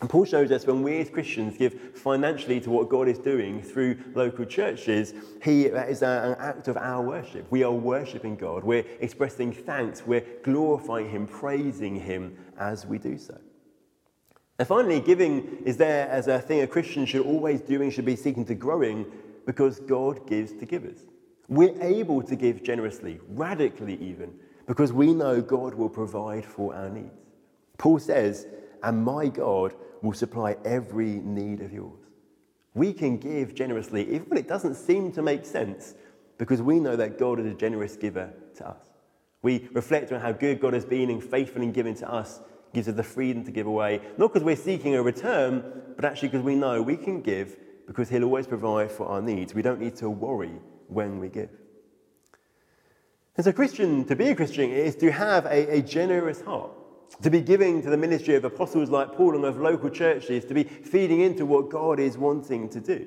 And 0.00 0.10
Paul 0.10 0.26
shows 0.26 0.50
us 0.52 0.66
when 0.66 0.82
we 0.82 0.98
as 0.98 1.08
Christians 1.08 1.56
give 1.56 1.92
financially 1.94 2.60
to 2.60 2.70
what 2.70 2.90
God 2.90 3.08
is 3.08 3.18
doing 3.18 3.62
through 3.62 3.96
local 4.14 4.44
churches, 4.44 5.14
he, 5.42 5.68
that 5.68 5.88
is 5.88 6.02
an 6.02 6.36
act 6.38 6.68
of 6.68 6.76
our 6.76 7.00
worship. 7.00 7.46
We 7.50 7.62
are 7.62 7.72
worshipping 7.72 8.36
God. 8.36 8.62
We're 8.62 8.84
expressing 9.00 9.52
thanks. 9.52 10.06
We're 10.06 10.24
glorifying 10.42 11.08
Him, 11.08 11.26
praising 11.26 11.96
Him 11.96 12.36
as 12.58 12.84
we 12.84 12.98
do 12.98 13.16
so. 13.16 13.38
And 14.58 14.68
finally, 14.68 15.00
giving 15.00 15.62
is 15.64 15.78
there 15.78 16.08
as 16.08 16.28
a 16.28 16.40
thing 16.40 16.60
a 16.60 16.66
Christian 16.66 17.06
should 17.06 17.24
always 17.24 17.62
do 17.62 17.80
and 17.80 17.90
should 17.90 18.04
be 18.04 18.16
seeking 18.16 18.44
to 18.46 18.54
growing 18.54 19.06
because 19.46 19.80
God 19.80 20.26
gives 20.26 20.52
to 20.52 20.66
givers. 20.66 21.06
We're 21.48 21.80
able 21.82 22.22
to 22.22 22.36
give 22.36 22.62
generously, 22.62 23.20
radically 23.28 23.96
even, 24.02 24.34
because 24.66 24.92
we 24.92 25.14
know 25.14 25.40
God 25.40 25.74
will 25.74 25.88
provide 25.88 26.44
for 26.44 26.74
our 26.74 26.90
needs. 26.90 27.14
Paul 27.78 27.98
says, 27.98 28.46
and 28.82 29.04
my 29.04 29.28
God 29.28 29.74
will 30.06 30.14
supply 30.14 30.56
every 30.64 31.20
need 31.20 31.60
of 31.60 31.72
yours. 31.72 32.00
We 32.74 32.92
can 32.92 33.16
give 33.16 33.54
generously 33.54 34.02
even 34.02 34.28
when 34.28 34.38
it 34.38 34.48
doesn't 34.48 34.74
seem 34.74 35.12
to 35.12 35.22
make 35.22 35.44
sense 35.44 35.94
because 36.38 36.60
we 36.62 36.80
know 36.80 36.96
that 36.96 37.18
God 37.18 37.40
is 37.40 37.46
a 37.46 37.54
generous 37.54 37.96
giver 37.96 38.32
to 38.56 38.68
us. 38.68 38.82
We 39.42 39.68
reflect 39.72 40.12
on 40.12 40.20
how 40.20 40.32
good 40.32 40.60
God 40.60 40.74
has 40.74 40.84
been 40.84 41.10
and 41.10 41.22
faithful 41.22 41.62
in 41.62 41.72
giving 41.72 41.94
to 41.96 42.10
us 42.10 42.40
gives 42.74 42.88
us 42.88 42.94
the 42.94 43.02
freedom 43.02 43.42
to 43.44 43.50
give 43.50 43.66
away, 43.66 44.00
not 44.18 44.32
because 44.32 44.44
we're 44.44 44.54
seeking 44.54 44.96
a 44.96 45.02
return, 45.02 45.64
but 45.96 46.04
actually 46.04 46.28
because 46.28 46.44
we 46.44 46.54
know 46.54 46.82
we 46.82 46.96
can 46.96 47.22
give 47.22 47.56
because 47.86 48.08
He'll 48.10 48.24
always 48.24 48.46
provide 48.46 48.92
for 48.92 49.06
our 49.06 49.22
needs. 49.22 49.54
We 49.54 49.62
don't 49.62 49.80
need 49.80 49.96
to 49.96 50.10
worry 50.10 50.52
when 50.88 51.18
we 51.18 51.28
give. 51.28 51.48
And 53.36 53.44
so, 53.44 53.52
Christian, 53.52 54.04
to 54.06 54.16
be 54.16 54.28
a 54.28 54.34
Christian 54.34 54.70
is 54.70 54.94
to 54.96 55.10
have 55.10 55.46
a, 55.46 55.78
a 55.78 55.82
generous 55.82 56.42
heart, 56.42 56.72
to 57.22 57.30
be 57.30 57.40
giving 57.40 57.82
to 57.82 57.90
the 57.90 57.96
ministry 57.96 58.34
of 58.34 58.44
apostles 58.44 58.90
like 58.90 59.12
Paul 59.12 59.34
and 59.36 59.44
of 59.44 59.58
local 59.58 59.90
churches, 59.90 60.44
to 60.44 60.54
be 60.54 60.64
feeding 60.64 61.20
into 61.20 61.46
what 61.46 61.70
God 61.70 61.98
is 61.98 62.18
wanting 62.18 62.68
to 62.70 62.80
do. 62.80 63.06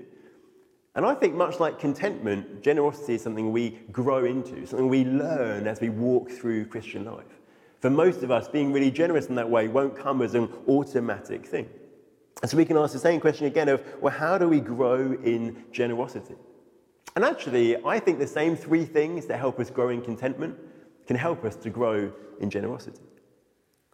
And 0.96 1.06
I 1.06 1.13
think, 1.13 1.36
much 1.36 1.60
like 1.60 1.79
contentment, 1.79 2.62
generosity 2.62 3.15
is 3.15 3.22
something 3.22 3.51
we 3.51 3.79
grow 3.91 4.25
into, 4.25 4.65
something 4.65 4.89
we 4.89 5.06
learn 5.06 5.68
as 5.68 5.79
we 5.79 5.89
walk 5.89 6.29
through 6.32 6.65
Christian 6.65 7.06
life. 7.06 7.39
For 7.79 7.89
most 7.89 8.24
of 8.24 8.32
us, 8.32 8.48
being 8.48 8.74
really 8.74 8.91
generous 8.91 9.27
in 9.27 9.36
that 9.36 9.50
way 9.50 9.68
won't 9.68 9.96
come 9.96 10.22
as 10.22 10.34
an 10.34 10.50
automatic 10.68 11.46
thing. 11.46 11.70
And 12.41 12.50
so 12.50 12.58
we 12.58 12.65
can 12.65 12.77
ask 12.77 12.94
the 12.94 13.00
same 13.00 13.20
question 13.20 13.46
again 13.46 13.70
of, 13.70 13.84
well, 14.01 14.13
how 14.13 14.38
do 14.38 14.50
we 14.50 14.60
grow 14.60 15.13
in 15.24 15.63
generosity? 15.72 16.36
And 17.15 17.24
actually, 17.24 17.77
I 17.86 18.00
think 18.00 18.20
the 18.20 18.27
same 18.27 18.56
three 18.56 18.86
things 18.86 19.25
that 19.27 19.38
help 19.38 19.60
us 19.60 19.70
grow 19.70 19.89
in 19.89 20.01
contentment 20.01 20.58
can 21.06 21.15
help 21.15 21.44
us 21.44 21.56
to 21.58 21.70
grow 21.70 22.12
in 22.39 22.50
generosity. 22.50 23.01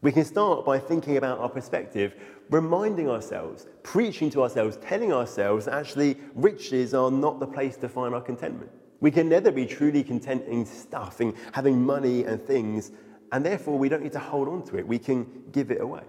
We 0.06 0.12
can 0.12 0.24
start 0.24 0.66
by 0.66 0.78
thinking 0.78 1.18
about 1.18 1.40
our 1.40 1.50
perspective, 1.50 2.14
reminding 2.52 3.10
ourselves, 3.10 3.66
preaching 3.82 4.30
to 4.30 4.44
ourselves, 4.44 4.78
telling 4.78 5.12
ourselves 5.12 5.66
that 5.66 5.74
actually 5.74 6.18
riches 6.36 6.94
are 6.94 7.10
not 7.10 7.40
the 7.40 7.48
place 7.48 7.76
to 7.78 7.90
find 7.90 8.14
our 8.14 8.22
contentment. 8.22 8.70
We 9.00 9.10
can 9.10 9.28
never 9.28 9.52
be 9.52 9.66
truly 9.66 10.04
content 10.04 10.46
in 10.46 10.64
stuff, 10.64 11.22
in 11.22 11.34
having 11.54 11.84
money 11.84 12.24
and 12.24 12.40
things, 12.40 12.92
and 13.32 13.44
therefore 13.44 13.80
we 13.80 13.90
don't 13.90 14.04
need 14.04 14.12
to 14.12 14.20
hold 14.20 14.48
on 14.48 14.62
to 14.66 14.78
it. 14.78 14.88
We 14.88 15.00
can 15.00 15.26
give 15.52 15.72
it 15.72 15.82
away. 15.82 16.04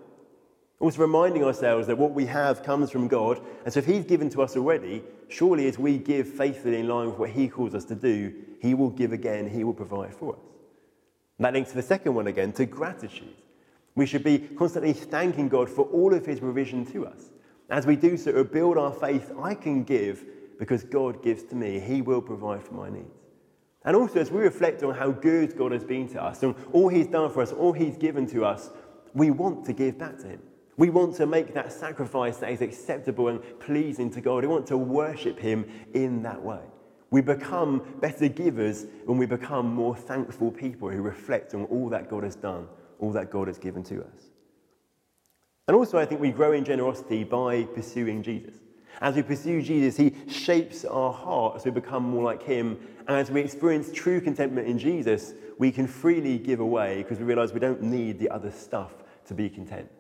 Also, 0.79 1.01
reminding 1.01 1.43
ourselves 1.43 1.87
that 1.87 1.97
what 1.97 2.13
we 2.13 2.27
have 2.27 2.63
comes 2.63 2.91
from 2.91 3.09
God, 3.09 3.41
and 3.65 3.73
so 3.73 3.79
if 3.79 3.87
He's 3.87 4.05
given 4.05 4.29
to 4.29 4.43
us 4.43 4.59
already, 4.59 5.03
surely 5.29 5.69
as 5.69 5.79
we 5.79 5.97
give 5.97 6.29
faithfully 6.29 6.81
in 6.81 6.89
line 6.89 7.07
with 7.07 7.19
what 7.19 7.31
He 7.31 7.49
calls 7.49 7.75
us 7.75 7.87
to 7.87 7.95
do, 7.95 8.35
He 8.61 8.75
will 8.75 8.91
give 8.91 9.13
again, 9.13 9.49
He 9.49 9.65
will 9.65 9.73
provide 9.73 10.15
for 10.15 10.35
us. 10.35 10.43
And 11.39 11.47
that 11.47 11.55
links 11.55 11.71
to 11.71 11.77
the 11.77 11.83
second 11.83 12.15
one 12.15 12.27
again, 12.27 12.53
to 12.53 12.67
gratitude. 12.67 13.33
We 13.97 14.07
should 14.07 14.23
be 14.23 14.39
constantly 14.39 14.93
thanking 14.93 15.49
God 15.49 15.69
for 15.69 15.87
all 15.87 16.15
of 16.15 16.25
His 16.25 16.39
provision 16.39 16.85
to 16.93 17.07
us. 17.07 17.31
As 17.69 17.87
we 17.87 17.97
do 17.97 18.17
so, 18.17 18.31
to 18.31 18.45
build 18.45 18.79
our 18.79 18.93
faith, 18.93 19.33
I 19.43 19.55
can 19.55 19.83
give 19.83 20.25
because 20.59 20.85
God 20.85 21.23
gives 21.23 21.43
to 21.45 21.57
me. 21.57 21.81
He 21.81 22.03
will 22.03 22.23
provide 22.23 22.63
for 22.63 22.75
my 22.75 22.91
needs. 22.91 23.11
And 23.85 23.97
also, 23.97 24.21
as 24.21 24.31
we 24.31 24.41
reflect 24.41 24.83
on 24.83 24.95
how 24.95 25.11
good 25.11 25.57
God 25.57 25.73
has 25.73 25.85
been 25.85 26.09
to 26.09 26.23
us 26.23 26.43
and 26.43 26.55
all 26.73 26.89
He's 26.89 27.07
done 27.07 27.31
for 27.31 27.43
us, 27.43 27.53
all 27.53 27.73
He's 27.73 27.97
given 27.97 28.27
to 28.29 28.45
us, 28.45 28.71
we 29.15 29.31
want 29.31 29.65
to 29.67 29.73
give 29.73 29.99
back 29.99 30.19
to 30.19 30.29
Him. 30.29 30.43
We 30.77 30.91
want 30.91 31.17
to 31.17 31.27
make 31.27 31.55
that 31.55 31.73
sacrifice 31.73 32.37
that 32.39 32.51
is 32.51 32.61
acceptable 32.61 33.29
and 33.29 33.41
pleasing 33.61 34.11
to 34.11 34.21
God. 34.21 34.43
We 34.43 34.49
want 34.49 34.67
to 34.67 34.77
worship 34.77 35.39
Him 35.39 35.67
in 35.95 36.23
that 36.23 36.43
way. 36.43 36.61
We 37.11 37.23
become 37.23 37.97
better 38.01 38.29
givers 38.29 38.87
when 39.07 39.17
we 39.17 39.27
become 39.27 39.73
more 39.73 39.97
thankful 39.97 40.51
people 40.51 40.91
who 40.91 41.01
reflect 41.01 41.55
on 41.55 41.65
all 41.67 41.89
that 41.91 42.11
God 42.11 42.25
has 42.25 42.37
done, 42.37 42.67
all 42.99 43.13
that 43.13 43.31
God 43.31 43.49
has 43.49 43.59
given 43.59 43.83
to 43.85 44.01
us. 44.03 44.31
And 45.69 45.77
also, 45.77 45.99
I 45.99 46.05
think 46.05 46.21
we 46.21 46.31
grow 46.31 46.53
in 46.53 46.65
generosity 46.65 47.25
by 47.25 47.65
pursuing 47.65 48.23
Jesus. 48.23 48.55
As 49.01 49.15
we 49.15 49.23
pursue 49.23 49.61
Jesus, 49.61 49.97
He 49.97 50.15
shapes 50.31 50.85
our 50.85 51.13
heart 51.13 51.57
as 51.57 51.65
we 51.65 51.71
become 51.71 52.05
more 52.05 52.23
like 52.23 52.43
Him. 52.43 52.79
And 53.09 53.17
as 53.17 53.31
we 53.31 53.41
experience 53.41 53.91
true 53.93 54.21
contentment 54.21 54.69
in 54.69 54.79
Jesus, 54.79 55.35
we 55.59 55.71
can 55.73 55.87
freely 55.87 56.39
give 56.39 56.61
away 56.61 57.03
because 57.03 57.19
we 57.19 57.25
realize 57.25 57.53
we 57.53 57.61
don't 57.61 57.83
need 57.83 58.19
the 58.19 58.31
other 58.31 58.51
stuff 58.51 58.93
to 59.27 59.35
be 59.35 59.49
content. 59.49 59.91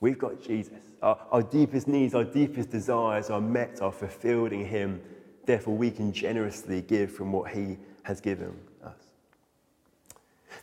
We've 0.00 0.18
got 0.18 0.42
Jesus. 0.42 0.80
Our, 1.02 1.18
our 1.30 1.42
deepest 1.42 1.86
needs, 1.86 2.14
our 2.14 2.24
deepest 2.24 2.70
desires 2.70 3.30
are 3.30 3.40
met, 3.40 3.80
are 3.80 3.92
fulfilled 3.92 4.52
in 4.52 4.64
Him. 4.64 5.00
Therefore, 5.44 5.76
we 5.76 5.90
can 5.90 6.12
generously 6.12 6.80
give 6.82 7.12
from 7.12 7.32
what 7.32 7.52
He 7.52 7.76
has 8.02 8.20
given. 8.20 8.58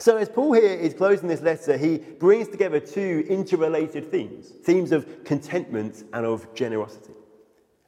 So, 0.01 0.15
as 0.15 0.29
Paul 0.29 0.53
here 0.53 0.63
is 0.63 0.93
closing 0.93 1.27
this 1.27 1.41
letter, 1.41 1.75
he 1.75 1.97
brings 1.97 2.47
together 2.47 2.79
two 2.79 3.25
interrelated 3.27 4.09
themes 4.09 4.49
themes 4.63 4.93
of 4.93 5.25
contentment 5.25 6.05
and 6.13 6.25
of 6.25 6.53
generosity. 6.53 7.13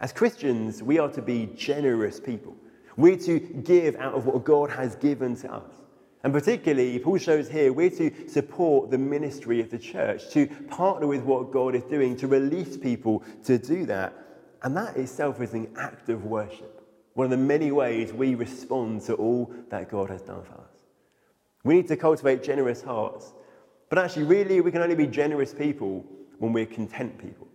As 0.02 0.12
Christians, 0.12 0.84
we 0.84 1.00
are 1.00 1.10
to 1.10 1.22
be 1.22 1.46
generous 1.56 2.20
people. 2.20 2.58
We're 2.98 3.18
to 3.20 3.40
give 3.40 3.96
out 3.96 4.14
of 4.14 4.26
what 4.26 4.44
God 4.44 4.70
has 4.72 4.96
given 4.96 5.38
to 5.38 5.54
us. 5.54 5.72
And 6.24 6.34
particularly, 6.34 7.00
Paul 7.00 7.18
shows 7.18 7.50
here, 7.50 7.72
we're 7.72 7.90
to 7.92 8.28
support 8.28 8.92
the 8.92 8.98
ministry 8.98 9.62
of 9.62 9.72
the 9.72 9.80
church, 9.80 10.30
to 10.32 10.48
partner 10.68 11.08
with 11.08 11.22
what 11.24 11.52
God 11.52 11.76
is 11.76 11.84
doing, 11.84 12.18
to 12.18 12.28
release 12.28 12.76
people 12.76 13.24
to 13.46 13.58
do 13.58 13.86
that. 13.86 14.14
And 14.64 14.76
that 14.76 14.98
itself 14.98 15.40
is 15.40 15.54
an 15.54 15.72
act 15.78 16.10
of 16.10 16.26
worship, 16.26 16.86
one 17.14 17.26
of 17.26 17.32
the 17.32 17.38
many 17.38 17.72
ways 17.72 18.12
we 18.12 18.36
respond 18.36 19.04
to 19.04 19.14
all 19.14 19.54
that 19.70 19.90
God 19.90 20.10
has 20.10 20.22
done 20.22 20.44
for 20.44 20.56
us. 20.56 20.71
We 21.64 21.76
need 21.76 21.88
to 21.90 21.98
cultivate 21.98 22.44
generous 22.44 22.82
hearts. 22.82 23.34
But 23.90 24.00
actually, 24.00 24.24
really, 24.24 24.62
we 24.62 24.72
can 24.72 24.82
only 24.82 24.96
be 24.96 25.08
generous 25.08 25.54
people 25.54 26.06
when 26.40 26.54
we're 26.54 26.66
content 26.66 27.18
people. 27.18 27.48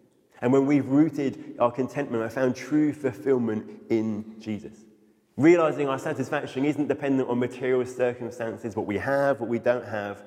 And 0.42 0.52
when 0.52 0.66
we've 0.66 0.86
rooted 0.86 1.56
our 1.58 1.72
contentment 1.72 2.22
and 2.22 2.32
found 2.32 2.54
true 2.54 2.92
fulfillment 2.92 3.66
in 3.88 4.38
Jesus. 4.38 4.74
Realizing 5.36 5.88
our 5.88 5.98
satisfaction 5.98 6.64
isn't 6.64 6.88
dependent 6.88 7.28
on 7.28 7.38
material 7.38 7.84
circumstances, 7.84 8.76
what 8.76 8.86
we 8.86 8.96
have, 8.98 9.40
what 9.40 9.48
we 9.48 9.58
don't 9.58 9.84
have. 9.84 10.24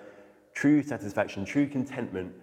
True 0.54 0.84
satisfaction, 0.84 1.46
true 1.46 1.68
contentment 1.68 2.34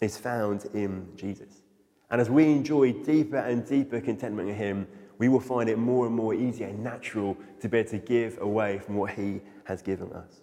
is 0.00 0.16
found 0.16 0.66
in 0.74 1.08
Jesus. 1.16 1.62
And 2.10 2.20
as 2.20 2.30
we 2.30 2.44
enjoy 2.44 2.92
deeper 2.92 3.38
and 3.38 3.66
deeper 3.66 4.00
contentment 4.00 4.48
in 4.48 4.54
Him, 4.54 4.86
we 5.18 5.28
will 5.28 5.40
find 5.40 5.68
it 5.68 5.78
more 5.78 6.06
and 6.06 6.14
more 6.14 6.34
easy 6.34 6.64
and 6.64 6.82
natural 6.82 7.36
to 7.60 7.68
be 7.68 7.78
able 7.78 7.90
to 7.90 7.98
give 7.98 8.40
away 8.40 8.78
from 8.78 8.96
what 8.96 9.10
He 9.10 9.40
has 9.64 9.82
given 9.82 10.12
us. 10.12 10.40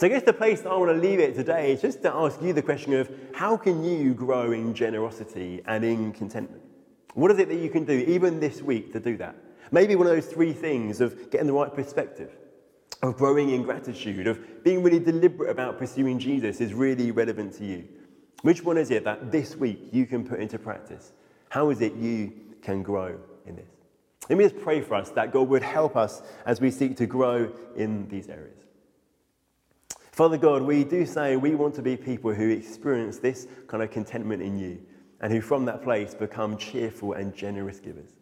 So, 0.00 0.06
I 0.06 0.08
guess 0.08 0.22
the 0.22 0.32
place 0.32 0.62
that 0.62 0.70
I 0.70 0.76
want 0.78 0.90
to 0.92 0.96
leave 0.96 1.20
it 1.20 1.34
today 1.34 1.72
is 1.72 1.82
just 1.82 2.00
to 2.04 2.14
ask 2.14 2.40
you 2.40 2.54
the 2.54 2.62
question 2.62 2.94
of 2.94 3.10
how 3.34 3.58
can 3.58 3.84
you 3.84 4.14
grow 4.14 4.50
in 4.52 4.72
generosity 4.72 5.60
and 5.66 5.84
in 5.84 6.12
contentment? 6.12 6.62
What 7.12 7.30
is 7.30 7.38
it 7.38 7.48
that 7.50 7.58
you 7.58 7.68
can 7.68 7.84
do, 7.84 7.92
even 8.08 8.40
this 8.40 8.62
week, 8.62 8.94
to 8.94 8.98
do 8.98 9.18
that? 9.18 9.36
Maybe 9.70 9.96
one 9.96 10.06
of 10.06 10.14
those 10.14 10.24
three 10.24 10.54
things 10.54 11.02
of 11.02 11.30
getting 11.30 11.46
the 11.46 11.52
right 11.52 11.74
perspective, 11.74 12.30
of 13.02 13.18
growing 13.18 13.50
in 13.50 13.62
gratitude, 13.62 14.26
of 14.26 14.64
being 14.64 14.82
really 14.82 15.00
deliberate 15.00 15.50
about 15.50 15.76
pursuing 15.76 16.18
Jesus 16.18 16.62
is 16.62 16.72
really 16.72 17.10
relevant 17.10 17.52
to 17.58 17.66
you. 17.66 17.86
Which 18.40 18.64
one 18.64 18.78
is 18.78 18.90
it 18.90 19.04
that 19.04 19.30
this 19.30 19.54
week 19.54 19.90
you 19.92 20.06
can 20.06 20.26
put 20.26 20.40
into 20.40 20.58
practice? 20.58 21.12
How 21.50 21.68
is 21.68 21.82
it 21.82 21.92
you 21.92 22.32
can 22.62 22.82
grow 22.82 23.18
in 23.44 23.54
this? 23.54 23.68
Let 24.30 24.38
me 24.38 24.44
just 24.44 24.62
pray 24.62 24.80
for 24.80 24.94
us 24.94 25.10
that 25.10 25.30
God 25.30 25.50
would 25.50 25.62
help 25.62 25.94
us 25.94 26.22
as 26.46 26.58
we 26.58 26.70
seek 26.70 26.96
to 26.96 27.06
grow 27.06 27.52
in 27.76 28.08
these 28.08 28.30
areas. 28.30 28.60
Father 30.12 30.36
God, 30.36 30.62
we 30.62 30.84
do 30.84 31.06
say 31.06 31.36
we 31.36 31.54
want 31.54 31.74
to 31.76 31.82
be 31.82 31.96
people 31.96 32.34
who 32.34 32.48
experience 32.48 33.18
this 33.18 33.46
kind 33.68 33.82
of 33.82 33.90
contentment 33.90 34.42
in 34.42 34.58
you 34.58 34.80
and 35.20 35.32
who 35.32 35.40
from 35.40 35.64
that 35.66 35.82
place 35.82 36.14
become 36.14 36.56
cheerful 36.56 37.12
and 37.12 37.34
generous 37.34 37.78
givers. 37.78 38.16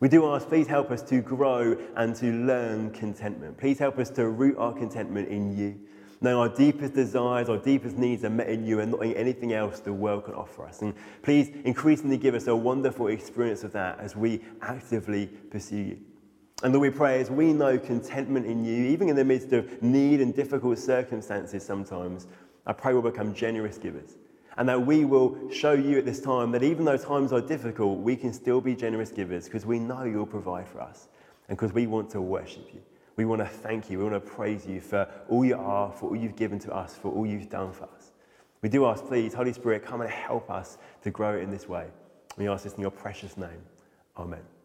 We 0.00 0.08
do 0.08 0.26
ask, 0.26 0.48
please 0.48 0.66
help 0.66 0.90
us 0.90 1.02
to 1.02 1.20
grow 1.20 1.76
and 1.96 2.14
to 2.16 2.26
learn 2.26 2.90
contentment. 2.90 3.58
Please 3.58 3.78
help 3.78 3.98
us 3.98 4.10
to 4.10 4.28
root 4.28 4.56
our 4.58 4.72
contentment 4.72 5.28
in 5.28 5.56
you. 5.56 5.78
Now, 6.20 6.40
our 6.40 6.48
deepest 6.48 6.94
desires, 6.94 7.48
our 7.48 7.58
deepest 7.58 7.96
needs 7.96 8.24
are 8.24 8.30
met 8.30 8.48
in 8.48 8.64
you 8.64 8.80
and 8.80 8.92
not 8.92 9.04
in 9.04 9.12
anything 9.14 9.52
else 9.52 9.80
the 9.80 9.92
world 9.92 10.24
can 10.24 10.34
offer 10.34 10.66
us. 10.66 10.80
And 10.80 10.94
please 11.22 11.50
increasingly 11.64 12.16
give 12.16 12.34
us 12.34 12.46
a 12.46 12.56
wonderful 12.56 13.08
experience 13.08 13.64
of 13.64 13.72
that 13.72 14.00
as 14.00 14.16
we 14.16 14.42
actively 14.62 15.26
pursue 15.26 15.76
you. 15.76 15.98
And 16.62 16.72
Lord, 16.72 16.82
we 16.82 16.90
pray 16.90 17.20
as 17.20 17.30
we 17.30 17.52
know 17.52 17.78
contentment 17.78 18.46
in 18.46 18.64
you, 18.64 18.86
even 18.86 19.08
in 19.08 19.16
the 19.16 19.24
midst 19.24 19.52
of 19.52 19.82
need 19.82 20.20
and 20.20 20.34
difficult 20.34 20.78
circumstances 20.78 21.62
sometimes, 21.62 22.26
I 22.66 22.72
pray 22.72 22.92
we'll 22.92 23.02
become 23.02 23.34
generous 23.34 23.78
givers 23.78 24.16
and 24.56 24.68
that 24.68 24.86
we 24.86 25.04
will 25.04 25.50
show 25.50 25.72
you 25.72 25.98
at 25.98 26.04
this 26.04 26.20
time 26.20 26.50
that 26.52 26.62
even 26.62 26.84
though 26.84 26.96
times 26.96 27.32
are 27.32 27.40
difficult, 27.40 27.98
we 27.98 28.16
can 28.16 28.32
still 28.32 28.60
be 28.60 28.74
generous 28.74 29.10
givers 29.10 29.44
because 29.44 29.66
we 29.66 29.78
know 29.78 30.04
you'll 30.04 30.26
provide 30.26 30.66
for 30.66 30.80
us 30.80 31.08
and 31.48 31.58
because 31.58 31.72
we 31.72 31.86
want 31.86 32.10
to 32.10 32.20
worship 32.20 32.68
you. 32.72 32.80
We 33.16 33.24
want 33.24 33.40
to 33.40 33.46
thank 33.46 33.90
you. 33.90 33.98
We 33.98 34.04
want 34.04 34.14
to 34.14 34.30
praise 34.30 34.66
you 34.66 34.80
for 34.80 35.08
all 35.28 35.44
you 35.44 35.56
are, 35.56 35.92
for 35.92 36.10
all 36.10 36.16
you've 36.16 36.36
given 36.36 36.58
to 36.60 36.74
us, 36.74 36.94
for 36.94 37.12
all 37.12 37.26
you've 37.26 37.50
done 37.50 37.72
for 37.72 37.84
us. 37.84 38.12
We 38.62 38.68
do 38.68 38.86
ask, 38.86 39.04
please, 39.06 39.32
Holy 39.34 39.52
Spirit, 39.52 39.84
come 39.84 40.00
and 40.00 40.10
help 40.10 40.50
us 40.50 40.78
to 41.02 41.10
grow 41.10 41.38
in 41.38 41.50
this 41.50 41.68
way. 41.68 41.86
We 42.36 42.48
ask 42.48 42.64
this 42.64 42.74
in 42.74 42.80
your 42.80 42.90
precious 42.90 43.36
name. 43.36 43.62
Amen. 44.16 44.55